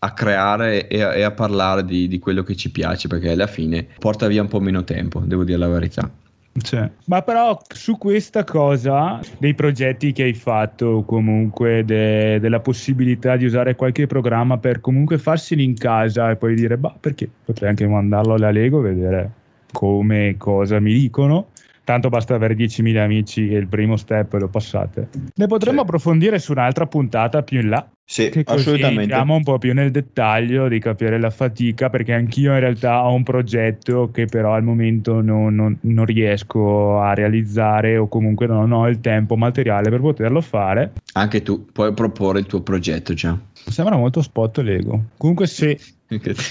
a 0.00 0.12
creare 0.12 0.86
e 0.86 1.02
a, 1.02 1.14
e 1.14 1.22
a 1.22 1.30
parlare 1.30 1.86
di, 1.86 2.08
di, 2.08 2.18
quello 2.18 2.42
che 2.42 2.54
ci 2.56 2.70
piace? 2.70 3.08
Perché 3.08 3.30
alla 3.30 3.46
fine 3.46 3.86
porta 3.98 4.26
via 4.26 4.42
un 4.42 4.48
po' 4.48 4.60
meno 4.60 4.84
tempo, 4.84 5.20
devo 5.20 5.42
dire 5.42 5.56
la 5.56 5.68
verità. 5.68 6.10
Cioè, 6.52 6.90
ma 7.06 7.22
però 7.22 7.58
su 7.66 7.96
questa 7.96 8.44
cosa 8.44 9.18
dei 9.38 9.54
progetti 9.54 10.12
che 10.12 10.24
hai 10.24 10.34
fatto 10.34 11.04
comunque 11.06 11.86
de, 11.86 12.38
della 12.38 12.60
possibilità 12.60 13.36
di 13.36 13.46
usare 13.46 13.76
qualche 13.76 14.06
programma 14.06 14.58
per 14.58 14.80
comunque 14.80 15.16
farseli 15.16 15.64
in 15.64 15.74
casa 15.74 16.30
e 16.30 16.36
poi 16.36 16.54
dire 16.54 16.76
bah 16.76 16.94
perché 17.00 17.30
potrei 17.44 17.70
anche 17.70 17.86
mandarlo 17.86 18.34
alla 18.34 18.50
Lego 18.50 18.80
e 18.80 18.82
vedere 18.82 19.32
come 19.72 20.34
cosa 20.38 20.80
mi 20.80 20.92
dicono. 20.92 21.48
Tanto 21.82 22.08
basta 22.08 22.36
avere 22.36 22.54
10.000 22.54 22.98
amici 22.98 23.48
e 23.48 23.58
il 23.58 23.66
primo 23.66 23.96
step 23.96 24.34
lo 24.34 24.48
passate. 24.48 25.08
Ne 25.34 25.46
potremmo 25.48 25.78
sì. 25.78 25.82
approfondire 25.82 26.38
su 26.38 26.52
un'altra 26.52 26.86
puntata 26.86 27.42
più 27.42 27.60
in 27.60 27.68
là. 27.68 27.84
Sì, 28.04 28.28
che 28.28 28.44
assolutamente. 28.46 29.02
Entriamo 29.02 29.34
un 29.34 29.42
po' 29.42 29.58
più 29.58 29.72
nel 29.72 29.90
dettaglio 29.90 30.68
di 30.68 30.78
capire 30.78 31.18
la 31.18 31.30
fatica, 31.30 31.90
perché 31.90 32.12
anch'io 32.12 32.52
in 32.52 32.60
realtà 32.60 33.04
ho 33.04 33.12
un 33.12 33.22
progetto 33.22 34.10
che 34.12 34.26
però 34.26 34.52
al 34.52 34.62
momento 34.62 35.20
non, 35.20 35.54
non, 35.54 35.78
non 35.80 36.04
riesco 36.04 37.00
a 37.00 37.14
realizzare 37.14 37.96
o 37.96 38.08
comunque 38.08 38.46
non 38.46 38.70
ho 38.70 38.88
il 38.88 39.00
tempo 39.00 39.36
materiale 39.36 39.90
per 39.90 40.00
poterlo 40.00 40.40
fare. 40.40 40.92
Anche 41.14 41.42
tu 41.42 41.66
puoi 41.72 41.92
proporre 41.92 42.40
il 42.40 42.46
tuo 42.46 42.60
progetto 42.62 43.14
già. 43.14 43.36
Sembra 43.52 43.96
molto 43.96 44.22
spot 44.22 44.58
Lego. 44.58 45.06
Comunque 45.16 45.46
se 45.46 45.78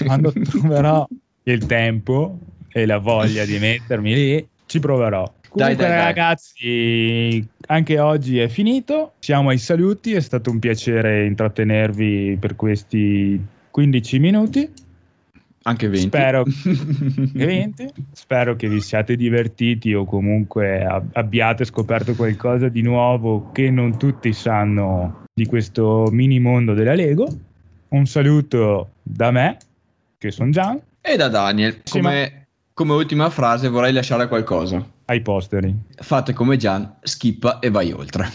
quando 0.04 0.32
troverò 0.32 1.06
il 1.44 1.66
tempo 1.66 2.38
e 2.72 2.86
la 2.86 2.98
voglia 2.98 3.44
di 3.44 3.58
mettermi 3.60 4.14
lì, 4.14 4.48
ci 4.66 4.78
proverò. 4.78 5.32
Comunque, 5.50 5.74
dai, 5.74 5.90
dai, 5.90 6.04
ragazzi, 6.04 7.48
anche 7.66 7.98
oggi 7.98 8.38
è 8.38 8.46
finito. 8.46 9.14
Siamo 9.18 9.48
ai 9.48 9.58
saluti. 9.58 10.12
È 10.12 10.20
stato 10.20 10.50
un 10.50 10.60
piacere 10.60 11.26
intrattenervi 11.26 12.36
per 12.38 12.54
questi 12.54 13.40
15 13.70 14.18
minuti. 14.20 14.72
Anche 15.62 15.88
20. 15.88 16.06
Spero, 16.06 16.44
20. 17.34 17.92
Spero 18.12 18.56
che 18.56 18.68
vi 18.68 18.80
siate 18.80 19.16
divertiti 19.16 19.92
o 19.92 20.04
comunque 20.04 20.84
abbiate 21.12 21.64
scoperto 21.64 22.14
qualcosa 22.14 22.68
di 22.68 22.82
nuovo 22.82 23.50
che 23.50 23.70
non 23.70 23.98
tutti 23.98 24.32
sanno 24.32 25.24
di 25.34 25.46
questo 25.46 26.08
mini 26.12 26.38
mondo 26.38 26.74
della 26.74 26.94
Lego. 26.94 27.28
Un 27.88 28.06
saluto 28.06 28.90
da 29.02 29.32
me, 29.32 29.58
che 30.16 30.30
sono 30.30 30.50
Gian. 30.50 30.80
E 31.00 31.16
da 31.16 31.28
Daniel. 31.28 31.82
Come, 31.90 32.39
come 32.80 32.94
ultima 32.94 33.28
frase 33.28 33.68
vorrei 33.68 33.92
lasciare 33.92 34.26
qualcosa. 34.26 34.82
Ai 35.04 35.20
posteri. 35.20 35.74
Fate 35.96 36.32
come 36.32 36.56
Gian, 36.56 36.96
schippa 37.02 37.58
e 37.58 37.68
vai 37.68 37.92
oltre. 37.92 38.26